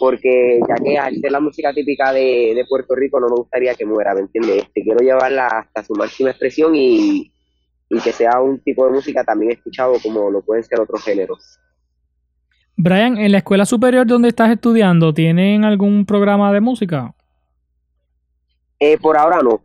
porque 0.00 0.58
ya 0.68 0.74
que 0.74 0.98
al 0.98 1.14
ser 1.20 1.30
la 1.30 1.38
música 1.38 1.72
típica 1.72 2.12
de, 2.12 2.54
de 2.56 2.64
Puerto 2.68 2.96
Rico 2.96 3.20
no 3.20 3.28
me 3.28 3.36
gustaría 3.36 3.76
que 3.76 3.86
muera, 3.86 4.14
¿me 4.14 4.22
entiendes? 4.22 4.64
Este, 4.64 4.82
quiero 4.82 4.98
llevarla 4.98 5.46
hasta 5.46 5.84
su 5.84 5.94
máxima 5.94 6.30
expresión 6.30 6.74
y, 6.74 7.32
y 7.88 8.00
que 8.00 8.10
sea 8.10 8.40
un 8.40 8.58
tipo 8.64 8.84
de 8.84 8.94
música 8.94 9.22
también 9.22 9.52
escuchado 9.52 9.94
como 10.02 10.28
lo 10.28 10.42
pueden 10.42 10.64
ser 10.64 10.80
otros 10.80 11.04
géneros. 11.04 11.60
Brian, 12.76 13.16
en 13.16 13.30
la 13.30 13.38
escuela 13.38 13.64
superior 13.64 14.08
donde 14.08 14.26
estás 14.26 14.50
estudiando, 14.50 15.14
¿tienen 15.14 15.64
algún 15.64 16.04
programa 16.04 16.52
de 16.52 16.60
música? 16.60 17.14
Eh, 18.80 18.98
por 18.98 19.16
ahora 19.16 19.40
no, 19.40 19.62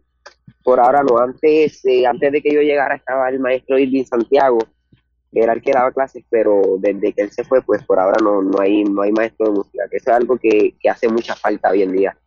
por 0.67 0.82
ahora 0.82 1.01
no. 1.01 1.17
Antes, 1.17 1.86
eh, 1.86 2.06
antes 2.06 2.30
de 2.30 2.41
que 2.41 2.53
yo 2.53 2.60
llegara 2.60 2.95
estaba 2.95 3.30
el 3.30 3.39
maestro 3.39 3.80
Irving 3.80 4.03
Santiago, 4.03 4.58
que 5.32 5.39
era 5.39 5.53
el 5.53 5.62
que 5.62 5.71
daba 5.71 5.93
clases, 5.93 6.25
pero 6.30 6.62
desde 6.80 7.13
que 7.13 7.21
él 7.21 7.32
se 7.32 7.45
fue, 7.45 7.62
pues 7.62 7.86
por 7.86 7.97
ahora 7.97 8.17
no, 8.21 8.41
no, 8.41 8.60
hay, 8.60 8.84
no 8.84 9.01
hay 9.01 9.13
maestro 9.13 9.45
de 9.45 9.53
música, 9.53 9.86
que 9.89 9.95
eso 9.95 10.12
es 10.12 10.17
algo 10.17 10.38
que, 10.38 10.75
que 10.77 10.89
hace 10.89 11.08
mucha 11.08 11.38
falta 11.38 11.69
hoy 11.69 11.84
en 11.84 11.93
día. 11.93 12.17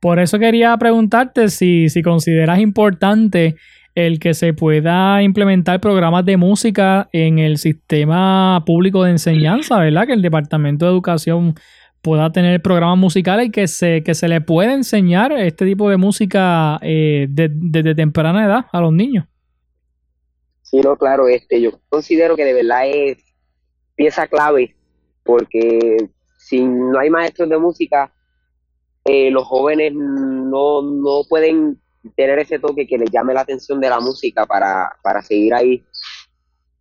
Por 0.00 0.18
eso 0.20 0.38
quería 0.38 0.74
preguntarte 0.78 1.50
si, 1.50 1.90
si 1.90 2.00
consideras 2.00 2.60
importante 2.60 3.56
el 3.94 4.20
que 4.20 4.32
se 4.32 4.54
pueda 4.54 5.22
implementar 5.22 5.82
programas 5.82 6.24
de 6.24 6.38
música 6.38 7.10
en 7.12 7.38
el 7.38 7.58
sistema 7.58 8.62
público 8.64 9.04
de 9.04 9.10
enseñanza, 9.10 9.78
¿verdad? 9.80 10.06
Que 10.06 10.14
el 10.14 10.22
Departamento 10.22 10.86
de 10.86 10.92
Educación 10.92 11.56
pueda 12.02 12.30
tener 12.32 12.60
programas 12.62 12.98
musicales 12.98 13.46
y 13.46 13.50
que 13.50 13.68
se, 13.68 14.02
que 14.02 14.14
se 14.14 14.28
le 14.28 14.40
pueda 14.40 14.72
enseñar 14.72 15.32
este 15.32 15.66
tipo 15.66 15.90
de 15.90 15.96
música 15.96 16.78
eh, 16.82 17.26
desde 17.28 17.94
temprana 17.94 18.44
edad 18.44 18.66
a 18.72 18.80
los 18.80 18.92
niños. 18.92 19.26
Sí, 20.62 20.80
no, 20.80 20.96
claro, 20.96 21.28
este, 21.28 21.60
yo 21.60 21.72
considero 21.88 22.36
que 22.36 22.44
de 22.44 22.54
verdad 22.54 22.86
es 22.86 23.18
pieza 23.96 24.26
clave, 24.28 24.76
porque 25.24 26.08
si 26.38 26.64
no 26.64 26.98
hay 26.98 27.10
maestros 27.10 27.48
de 27.48 27.58
música, 27.58 28.12
eh, 29.04 29.30
los 29.30 29.44
jóvenes 29.44 29.92
no, 29.94 30.82
no 30.82 31.22
pueden 31.28 31.80
tener 32.16 32.38
ese 32.38 32.58
toque 32.58 32.86
que 32.86 32.98
les 32.98 33.10
llame 33.10 33.34
la 33.34 33.42
atención 33.42 33.80
de 33.80 33.90
la 33.90 34.00
música 34.00 34.46
para, 34.46 34.96
para 35.02 35.22
seguir 35.22 35.54
ahí. 35.54 35.84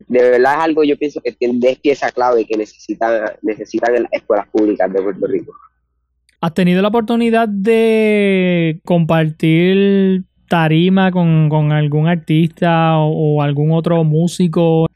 De 0.08 0.22
verdad 0.22 0.56
es 0.56 0.64
algo, 0.64 0.84
yo 0.84 0.98
pienso 0.98 1.22
que 1.22 1.36
es 1.40 1.80
pieza 1.80 2.12
clave 2.12 2.46
que 2.46 2.58
necesitan, 2.58 3.32
necesitan 3.42 3.96
en 3.96 4.04
las 4.04 4.14
escuelas 4.14 4.48
públicas 4.48 4.92
de 4.92 5.02
Puerto 5.02 5.28
Rico. 5.28 5.54
¿Has 6.42 6.54
tenido 6.54 6.82
la 6.82 6.88
oportunidad 6.88 7.50
de 7.50 8.80
compartir 8.86 10.24
tarima 10.48 11.12
con, 11.12 11.72
algún 11.72 12.08
artista 12.08 12.98
o, 12.98 13.42
algún 13.42 13.72
otro 13.72 14.04
músico? 14.04 14.88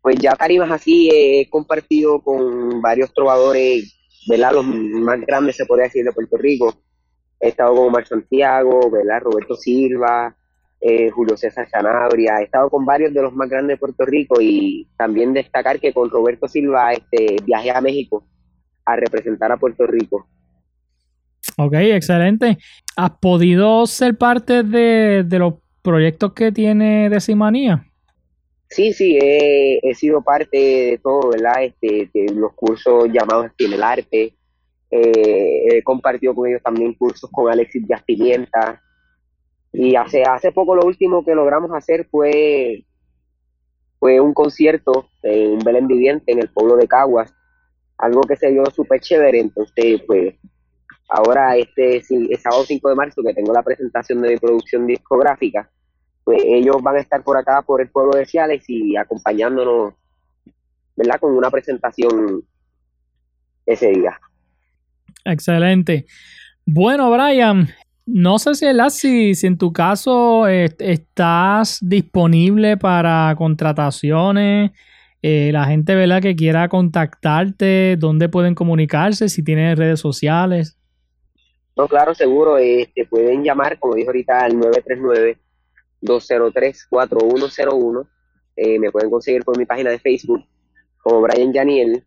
Pues 0.00 0.16
ya 0.16 0.36
tarimas 0.36 0.70
así 0.70 1.10
he 1.12 1.48
compartido 1.50 2.20
con 2.20 2.80
varios 2.80 3.12
trovadores, 3.12 3.96
¿verdad? 4.28 4.52
Los 4.52 4.66
más 4.66 5.20
grandes 5.22 5.56
se 5.56 5.66
podría 5.66 5.86
decir 5.86 6.04
de 6.04 6.12
Puerto 6.12 6.36
Rico 6.36 6.74
He 7.44 7.48
estado 7.48 7.74
con 7.74 7.88
Omar 7.88 8.06
Santiago, 8.06 8.90
¿verdad? 8.90 9.20
Roberto 9.20 9.54
Silva, 9.54 10.34
eh, 10.80 11.10
Julio 11.10 11.36
César 11.36 11.68
Sanabria, 11.68 12.40
he 12.40 12.44
estado 12.44 12.68
con 12.70 12.84
varios 12.84 13.12
de 13.14 13.22
los 13.22 13.32
más 13.34 13.48
grandes 13.48 13.76
de 13.76 13.80
Puerto 13.80 14.04
Rico 14.04 14.40
y 14.40 14.88
también 14.96 15.32
destacar 15.32 15.80
que 15.80 15.92
con 15.92 16.10
Roberto 16.10 16.46
Silva 16.48 16.92
este, 16.92 17.36
viajé 17.44 17.70
a 17.70 17.80
México 17.80 18.24
a 18.84 18.96
representar 18.96 19.50
a 19.50 19.56
Puerto 19.56 19.86
Rico. 19.86 20.26
Ok, 21.56 21.74
excelente. 21.74 22.58
¿Has 22.96 23.12
podido 23.18 23.86
ser 23.86 24.16
parte 24.16 24.62
de, 24.62 25.26
los 25.30 25.54
proyectos 25.82 26.32
que 26.32 26.52
tiene 26.52 27.08
Decimanía? 27.08 27.86
Sí, 28.68 28.92
sí, 28.92 29.18
he, 29.20 29.94
sido 29.94 30.22
parte 30.22 30.56
de 30.56 31.00
todo, 31.02 31.30
¿verdad? 31.30 31.62
Este, 31.62 32.10
de 32.12 32.34
los 32.34 32.52
cursos 32.54 33.08
llamados 33.12 33.52
en 33.58 33.72
el 33.72 33.82
arte, 33.82 34.34
eh, 34.90 35.76
he 35.76 35.82
compartido 35.82 36.34
con 36.34 36.48
ellos 36.48 36.62
también 36.62 36.94
cursos 36.94 37.30
con 37.30 37.50
Alexis 37.50 37.84
Pimienta. 38.06 38.80
Y 39.74 39.96
hace, 39.96 40.22
hace 40.22 40.52
poco 40.52 40.76
lo 40.76 40.86
último 40.86 41.24
que 41.24 41.34
logramos 41.34 41.72
hacer 41.72 42.06
fue, 42.08 42.84
fue 43.98 44.20
un 44.20 44.32
concierto 44.32 45.08
en 45.22 45.58
Belén 45.58 45.88
Viviente, 45.88 46.32
en 46.32 46.38
el 46.38 46.48
pueblo 46.48 46.76
de 46.76 46.86
Caguas. 46.86 47.34
Algo 47.98 48.22
que 48.22 48.36
se 48.36 48.52
dio 48.52 48.64
súper 48.66 49.00
chévere. 49.00 49.40
Entonces, 49.40 50.00
pues, 50.06 50.36
ahora 51.08 51.56
este 51.56 51.96
el 51.96 52.38
sábado 52.38 52.64
5 52.64 52.88
de 52.88 52.94
marzo, 52.94 53.22
que 53.22 53.34
tengo 53.34 53.52
la 53.52 53.64
presentación 53.64 54.22
de 54.22 54.30
mi 54.30 54.36
producción 54.36 54.86
discográfica, 54.86 55.68
pues 56.22 56.40
ellos 56.44 56.76
van 56.80 56.96
a 56.96 57.00
estar 57.00 57.22
por 57.24 57.36
acá, 57.36 57.62
por 57.62 57.80
el 57.80 57.90
pueblo 57.90 58.12
de 58.16 58.26
Ciales 58.26 58.64
y 58.68 58.96
acompañándonos, 58.96 59.94
¿verdad? 60.96 61.18
Con 61.20 61.36
una 61.36 61.50
presentación 61.50 62.42
ese 63.66 63.90
día. 63.90 64.18
Excelente. 65.24 66.06
Bueno, 66.64 67.10
Brian, 67.10 67.68
no 68.06 68.38
sé 68.38 68.54
si, 68.54 68.66
si, 68.90 69.34
si 69.34 69.46
en 69.46 69.58
tu 69.58 69.72
caso 69.72 70.46
estás 70.46 71.78
disponible 71.80 72.76
para 72.76 73.34
contrataciones, 73.36 74.72
eh, 75.22 75.50
la 75.52 75.64
gente 75.64 75.94
¿verdad? 75.94 76.20
que 76.20 76.36
quiera 76.36 76.68
contactarte, 76.68 77.96
dónde 77.98 78.28
pueden 78.28 78.54
comunicarse, 78.54 79.30
si 79.30 79.42
tienen 79.42 79.74
redes 79.74 80.00
sociales. 80.00 80.76
No, 81.76 81.88
claro, 81.88 82.14
seguro. 82.14 82.58
Este, 82.58 83.06
pueden 83.06 83.42
llamar, 83.42 83.78
como 83.78 83.94
dijo 83.94 84.10
ahorita, 84.10 84.40
al 84.40 84.52
939-203-4101. 86.02 88.06
Eh, 88.56 88.78
me 88.78 88.92
pueden 88.92 89.08
conseguir 89.10 89.42
por 89.44 89.56
mi 89.58 89.64
página 89.64 89.90
de 89.90 89.98
Facebook 89.98 90.44
como 91.02 91.22
Brian 91.22 91.52
Janiel 91.52 92.04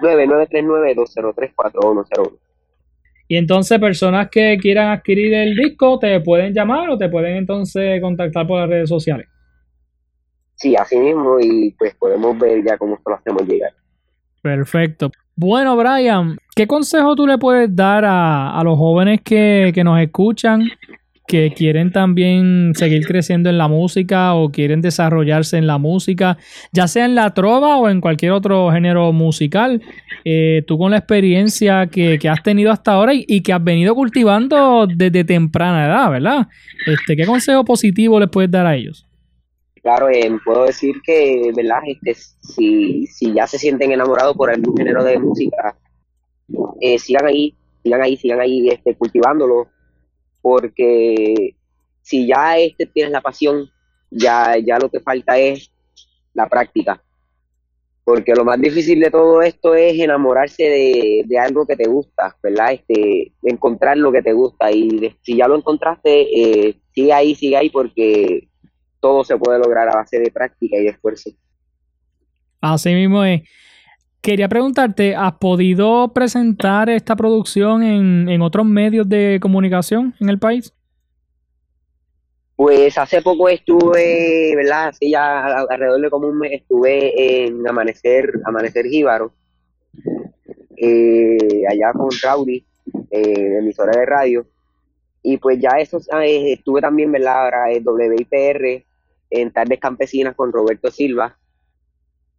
9939-203-4101. 0.01 2.39
Y 3.29 3.37
entonces 3.37 3.79
personas 3.79 4.29
que 4.29 4.59
quieran 4.61 4.89
adquirir 4.89 5.33
el 5.33 5.57
disco 5.57 5.99
te 5.99 6.21
pueden 6.21 6.53
llamar 6.53 6.91
o 6.91 6.99
te 6.99 7.09
pueden 7.09 7.37
entonces 7.37 8.03
contactar 8.03 8.47
por 8.47 8.61
las 8.61 8.69
redes 8.69 8.91
sociales. 8.91 9.27
Sí, 10.57 10.77
así 10.77 10.99
mismo 10.99 11.41
y 11.41 11.75
pues 11.79 11.95
podemos 11.95 12.39
ver 12.39 12.63
ya 12.65 12.77
cómo 12.77 12.97
se 12.97 13.03
lo 13.09 13.15
hacemos 13.15 13.49
llegar. 13.49 13.73
Perfecto. 14.43 15.11
Bueno, 15.35 15.77
Brian, 15.77 16.37
¿qué 16.55 16.67
consejo 16.67 17.17
tú 17.17 17.27
le 17.27 17.39
puedes 17.39 17.75
dar 17.75 18.05
a, 18.05 18.61
los 18.65 18.77
jóvenes 18.77 19.23
que, 19.23 19.73
nos 19.83 19.99
escuchan, 20.01 20.69
que 21.27 21.53
quieren 21.55 21.93
también 21.93 22.73
seguir 22.75 23.07
creciendo 23.07 23.49
en 23.49 23.59
la 23.59 23.69
música 23.69 24.35
o 24.35 24.51
quieren 24.51 24.81
desarrollarse 24.81 25.57
en 25.57 25.67
la 25.67 25.79
música, 25.79 26.39
ya 26.73 26.89
sea 26.89 27.05
en 27.05 27.15
la 27.15 27.33
trova 27.35 27.77
o 27.79 27.89
en 27.89 28.01
cualquier 28.01 28.33
otro 28.33 28.71
género 28.71 29.13
musical? 29.13 29.83
Eh, 30.25 30.63
tú 30.67 30.79
con 30.79 30.91
la 30.91 30.99
experiencia 30.99 31.87
que, 31.89 32.19
has 32.29 32.43
tenido 32.43 32.71
hasta 32.71 32.93
ahora 32.93 33.13
y, 33.15 33.43
que 33.43 33.53
has 33.53 33.63
venido 33.63 33.95
cultivando 33.95 34.87
desde 34.87 35.25
temprana 35.25 35.87
edad, 35.87 36.11
¿verdad? 36.11 36.49
Este, 36.87 37.17
¿Qué 37.17 37.27
consejo 37.27 37.65
positivo 37.65 38.21
les 38.21 38.29
puedes 38.29 38.51
dar 38.51 38.67
a 38.67 38.77
ellos? 38.77 39.07
Claro, 39.83 40.09
eh, 40.11 40.31
puedo 40.45 40.65
decir 40.65 40.95
que, 41.05 41.51
¿verdad? 41.57 41.81
Este, 41.87 42.15
si, 42.15 43.07
si 43.09 43.33
ya 43.35 43.49
se 43.49 43.59
sienten 43.59 43.91
enamorados 43.91 44.37
por 44.37 44.49
algún 44.49 44.77
género 44.77 45.03
de 45.03 45.19
música, 45.19 45.77
eh, 46.81 46.99
sigan 46.99 47.27
ahí, 47.27 47.55
sigan 47.83 48.03
ahí, 48.03 48.17
sigan 48.17 48.41
ahí 48.41 48.69
este, 48.69 48.95
cultivándolo, 48.95 49.69
porque 50.43 51.55
si 52.03 52.27
ya 52.27 52.59
este, 52.59 52.87
tienes 52.87 53.13
la 53.13 53.21
pasión, 53.21 53.71
ya, 54.11 54.57
ya 54.59 54.79
lo 54.79 54.91
que 54.91 55.01
falta 55.01 55.39
es 55.39 55.71
la 56.35 56.49
práctica. 56.49 57.03
Porque 58.05 58.35
lo 58.35 58.45
más 58.45 58.61
difícil 58.61 58.99
de 58.99 59.11
todo 59.11 59.41
esto 59.43 59.77
es 59.77 59.99
enamorarse 59.99 60.65
de, 60.65 61.23
de 61.25 61.39
algo 61.39 61.65
que 61.65 61.77
te 61.77 61.89
gusta, 61.89 62.37
¿verdad? 62.43 62.73
Este, 62.73 63.33
encontrar 63.45 63.97
lo 63.97 64.11
que 64.11 64.23
te 64.23 64.33
gusta. 64.33 64.73
Y 64.73 65.17
si 65.23 65.37
ya 65.37 65.47
lo 65.47 65.57
encontraste, 65.57 66.69
eh, 66.69 66.77
sigue 66.93 67.13
ahí, 67.13 67.37
sigue 67.37 67.57
ahí, 67.57 67.71
porque 67.71 68.49
todo 68.99 69.23
se 69.23 69.37
puede 69.37 69.61
lograr 69.61 69.89
a 69.89 69.97
base 69.97 70.19
de 70.19 70.33
práctica 70.33 70.77
y 70.77 70.83
de 70.83 70.89
esfuerzo. 70.89 71.31
Así 72.61 72.93
mismo 72.93 73.23
es. 73.25 73.43
Quería 74.23 74.49
preguntarte, 74.49 75.17
¿has 75.17 75.33
podido 75.33 76.13
presentar 76.15 76.89
esta 76.89 77.17
producción 77.17 77.83
en, 77.83 78.41
otros 78.41 78.65
medios 78.65 79.09
de 79.09 79.41
comunicación 79.43 80.15
en 80.21 80.29
el 80.29 80.39
país? 80.39 80.73
Pues 82.55 82.97
hace 82.97 83.21
poco 83.21 83.49
estuve, 83.49 84.55
¿verdad? 84.55 84.91
Hace 84.91 85.11
ya 85.11 85.65
alrededor 85.69 86.03
de 86.03 86.11
como 86.11 86.29
un 86.29 86.39
mes 86.39 86.53
estuve 86.53 87.47
en 87.47 87.69
Amanecer, 87.69 88.33
Amanecer 88.45 88.87
Jíbaro, 88.87 89.33
eh, 90.77 91.65
allá 91.69 91.93
con 91.93 92.11
Rowdy, 92.23 92.65
eh, 93.11 93.59
emisora 93.59 93.99
de 93.99 94.07
radio. 94.07 94.47
Y 95.25 95.39
pues 95.39 95.59
ya 95.59 95.81
eso, 95.81 95.99
eh, 96.23 96.53
estuve 96.53 96.81
también, 96.81 97.11
¿verdad? 97.11 97.43
Ahora 97.43 97.73
en 97.73 97.83
WIPR, 97.85 98.85
en 99.31 99.51
Tardes 99.51 99.81
Campesinas 99.81 100.37
con 100.37 100.53
Roberto 100.53 100.93
Silva. 100.93 101.37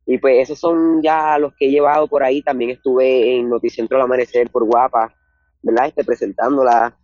Y 0.06 0.18
pues 0.18 0.38
esos 0.40 0.60
son 0.60 1.02
ya 1.02 1.38
los 1.38 1.54
que 1.56 1.68
he 1.68 1.72
llevado 1.72 2.08
por 2.08 2.24
ahí. 2.24 2.42
También 2.42 2.72
estuve 2.72 3.38
en 3.38 3.50
Noticentro 3.50 3.98
al 3.98 4.04
Amanecer 4.04 4.50
por 4.50 4.66
Guapa, 4.66 5.14
¿verdad? 5.62 5.88
Este, 5.88 6.04
presentándola. 6.04 6.96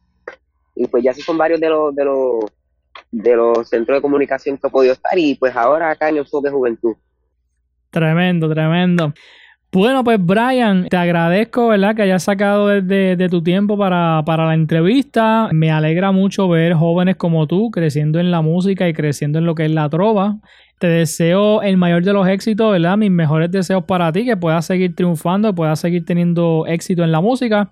Y 0.75 0.87
pues 0.87 1.03
ya 1.03 1.11
esos 1.11 1.23
son 1.23 1.37
varios 1.37 1.59
de 1.59 1.69
los, 1.69 1.95
de 1.95 2.05
los, 2.05 2.45
de 3.11 3.35
los 3.35 3.69
centros 3.69 3.97
de 3.97 4.01
comunicación 4.01 4.57
que 4.57 4.67
he 4.67 4.71
podido 4.71 4.93
estar. 4.93 5.17
Y 5.17 5.35
pues 5.35 5.55
ahora 5.55 5.91
acá 5.91 6.09
en 6.09 6.17
el 6.17 6.25
de 6.25 6.49
Juventud. 6.49 6.95
Tremendo, 7.89 8.49
tremendo. 8.49 9.13
Bueno, 9.71 10.03
pues 10.03 10.17
Brian, 10.19 10.87
te 10.89 10.97
agradezco, 10.97 11.67
¿verdad? 11.67 11.95
Que 11.95 12.01
hayas 12.01 12.23
sacado 12.23 12.67
de, 12.67 13.15
de 13.15 13.29
tu 13.29 13.43
tiempo 13.43 13.77
para, 13.77 14.23
para, 14.25 14.47
la 14.47 14.55
entrevista. 14.55 15.49
Me 15.51 15.69
alegra 15.69 16.11
mucho 16.11 16.49
ver 16.49 16.73
jóvenes 16.73 17.17
como 17.17 17.45
tú 17.45 17.69
creciendo 17.69 18.19
en 18.19 18.31
la 18.31 18.41
música 18.41 18.89
y 18.89 18.93
creciendo 18.93 19.37
en 19.37 19.45
lo 19.45 19.53
que 19.53 19.65
es 19.65 19.71
la 19.71 19.87
trova. 19.87 20.37
Te 20.79 20.87
deseo 20.87 21.61
el 21.61 21.77
mayor 21.77 22.03
de 22.03 22.13
los 22.13 22.27
éxitos, 22.27 22.71
¿verdad? 22.71 22.97
Mis 22.97 23.11
mejores 23.11 23.51
deseos 23.51 23.83
para 23.83 24.11
ti, 24.11 24.25
que 24.25 24.35
puedas 24.35 24.65
seguir 24.65 24.95
triunfando, 24.95 25.53
puedas 25.53 25.79
seguir 25.79 26.05
teniendo 26.05 26.65
éxito 26.67 27.03
en 27.03 27.11
la 27.11 27.21
música. 27.21 27.71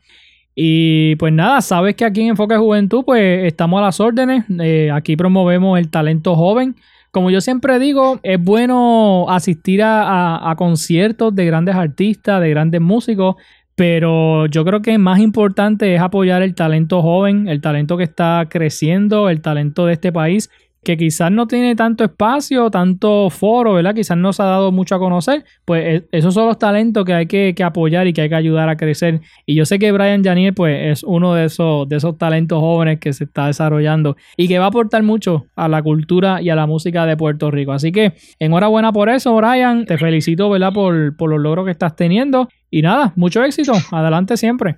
Y 0.53 1.15
pues 1.15 1.33
nada, 1.33 1.61
sabes 1.61 1.95
que 1.95 2.05
aquí 2.05 2.21
en 2.21 2.27
Enfoque 2.29 2.57
Juventud, 2.57 3.03
pues 3.05 3.45
estamos 3.45 3.79
a 3.79 3.83
las 3.83 3.99
órdenes. 3.99 4.45
Eh, 4.59 4.91
aquí 4.93 5.15
promovemos 5.15 5.79
el 5.79 5.89
talento 5.89 6.35
joven 6.35 6.75
como 7.17 7.31
yo 7.31 7.41
siempre 7.41 7.79
digo, 7.79 8.19
es 8.21 8.39
bueno 8.39 9.25
asistir 9.29 9.81
a, 9.83 10.53
conciertos 10.55 11.33
de 11.33 11.47
grandes 11.47 11.75
artistas, 11.75 12.39
de 12.41 12.49
grandes 12.51 12.79
músicos, 12.79 13.37
pero 13.73 14.45
yo 14.45 14.63
creo 14.63 14.83
que 14.83 14.97
más 14.99 15.19
importante 15.19 15.95
es 15.95 15.99
apoyar 15.99 16.43
el 16.43 16.53
talento 16.53 17.01
joven, 17.01 17.47
el 17.47 17.59
talento 17.59 17.97
que 17.97 18.03
está 18.03 18.45
creciendo, 18.49 19.29
el 19.29 19.41
talento 19.41 19.87
de 19.87 19.93
este 19.93 20.11
país 20.11 20.51
que 20.87 20.95
quizás 20.95 21.29
no 21.29 21.47
tiene 21.47 21.75
tanto 21.75 22.05
espacio, 22.05 22.71
tanto 22.71 23.29
foro, 23.29 23.73
¿verdad? 23.73 23.93
Quizás 23.93 24.15
no 24.15 24.31
se 24.31 24.41
ha 24.41 24.45
dado 24.45 24.71
mucho 24.71 24.95
a 24.95 24.99
conocer, 24.99 25.43
pues 25.65 25.83
e, 25.85 26.07
esos 26.13 26.33
son 26.33 26.47
los 26.47 26.57
talentos 26.57 27.03
que 27.03 27.13
hay 27.13 27.25
que, 27.25 27.53
apoyar 27.61 28.07
y 28.07 28.13
que 28.13 28.21
hay 28.21 28.29
que 28.29 28.35
ayudar 28.35 28.69
a 28.69 28.77
crecer. 28.77 29.19
Y 29.45 29.55
yo 29.55 29.65
sé 29.65 29.79
que 29.79 29.91
Brian 29.91 30.23
Janier, 30.23 30.53
pues, 30.53 30.97
es 30.97 31.03
uno 31.03 31.33
de 31.33 31.43
esos, 31.43 31.89
de 31.89 31.97
esos 31.97 32.17
talentos 32.17 32.61
jóvenes 32.61 33.01
que 33.01 33.11
se 33.11 33.25
está 33.25 33.47
desarrollando 33.47 34.15
y 34.37 34.47
que 34.47 34.59
va 34.59 34.65
a 34.65 34.67
aportar 34.69 35.03
mucho 35.03 35.47
a 35.57 35.67
la 35.67 35.83
cultura 35.83 36.41
y 36.41 36.51
a 36.51 36.55
la 36.55 36.67
música 36.67 37.05
de 37.05 37.17
Puerto 37.17 37.51
Rico. 37.51 37.73
Así 37.73 37.91
que 37.91 38.13
enhorabuena 38.39 38.93
por 38.93 39.09
eso, 39.09 39.35
Brian. 39.35 39.85
Te 39.85 39.97
felicito, 39.97 40.49
¿verdad? 40.49 40.71
Por, 40.71 41.17
por 41.17 41.29
los 41.29 41.41
logros 41.41 41.65
que 41.65 41.71
estás 41.71 41.97
teniendo. 41.97 42.47
Y 42.71 42.81
nada, 42.81 43.11
mucho 43.17 43.43
éxito. 43.43 43.73
Adelante 43.91 44.37
siempre. 44.37 44.77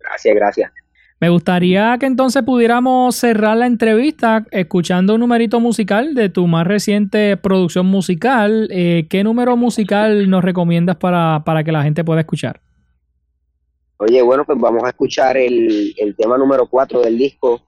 Gracias, 0.00 0.34
gracias. 0.34 0.83
Me 1.20 1.28
gustaría 1.28 1.96
que 1.98 2.06
entonces 2.06 2.42
pudiéramos 2.42 3.14
cerrar 3.16 3.56
la 3.56 3.66
entrevista 3.66 4.44
escuchando 4.50 5.14
un 5.14 5.20
numerito 5.20 5.60
musical 5.60 6.14
de 6.14 6.28
tu 6.28 6.46
más 6.46 6.66
reciente 6.66 7.36
producción 7.36 7.86
musical. 7.86 8.68
Eh, 8.70 9.06
¿Qué 9.08 9.24
número 9.24 9.56
musical 9.56 10.28
nos 10.28 10.44
recomiendas 10.44 10.96
para, 10.96 11.62
que 11.64 11.72
la 11.72 11.82
gente 11.82 12.04
pueda 12.04 12.20
escuchar? 12.20 12.60
Oye, 13.98 14.20
bueno, 14.22 14.44
pues 14.44 14.58
vamos 14.58 14.82
a 14.84 14.88
escuchar 14.88 15.36
el, 15.36 15.94
tema 16.18 16.36
número 16.36 16.66
4 16.68 17.00
del 17.02 17.16
disco, 17.16 17.62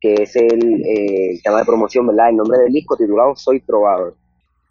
que 0.00 0.14
es 0.14 0.36
el, 0.36 0.82
eh, 0.82 1.32
el 1.32 1.42
tema 1.42 1.58
de 1.58 1.64
promoción, 1.64 2.06
¿verdad? 2.06 2.30
El 2.30 2.36
nombre 2.36 2.60
del 2.60 2.72
disco 2.72 2.96
titulado 2.96 3.34
Soy 3.36 3.60
Trovador. 3.60 4.16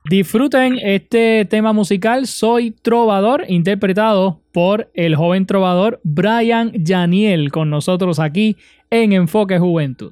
Disfruten 0.06 0.80
este 0.84 1.46
tema 1.46 1.72
musical 1.72 2.28
Soy 2.28 2.72
Trovador, 2.72 3.46
interpretado 3.48 4.42
por 4.52 4.92
el 4.94 5.16
joven 5.16 5.46
trovador 5.46 6.02
Brian 6.04 6.74
Janiel, 6.86 7.54
con 7.54 7.70
nosotros 7.70 8.20
aquí 8.20 8.58
en 8.90 9.14
Enfoque 9.14 9.60
Juventud. 9.60 10.12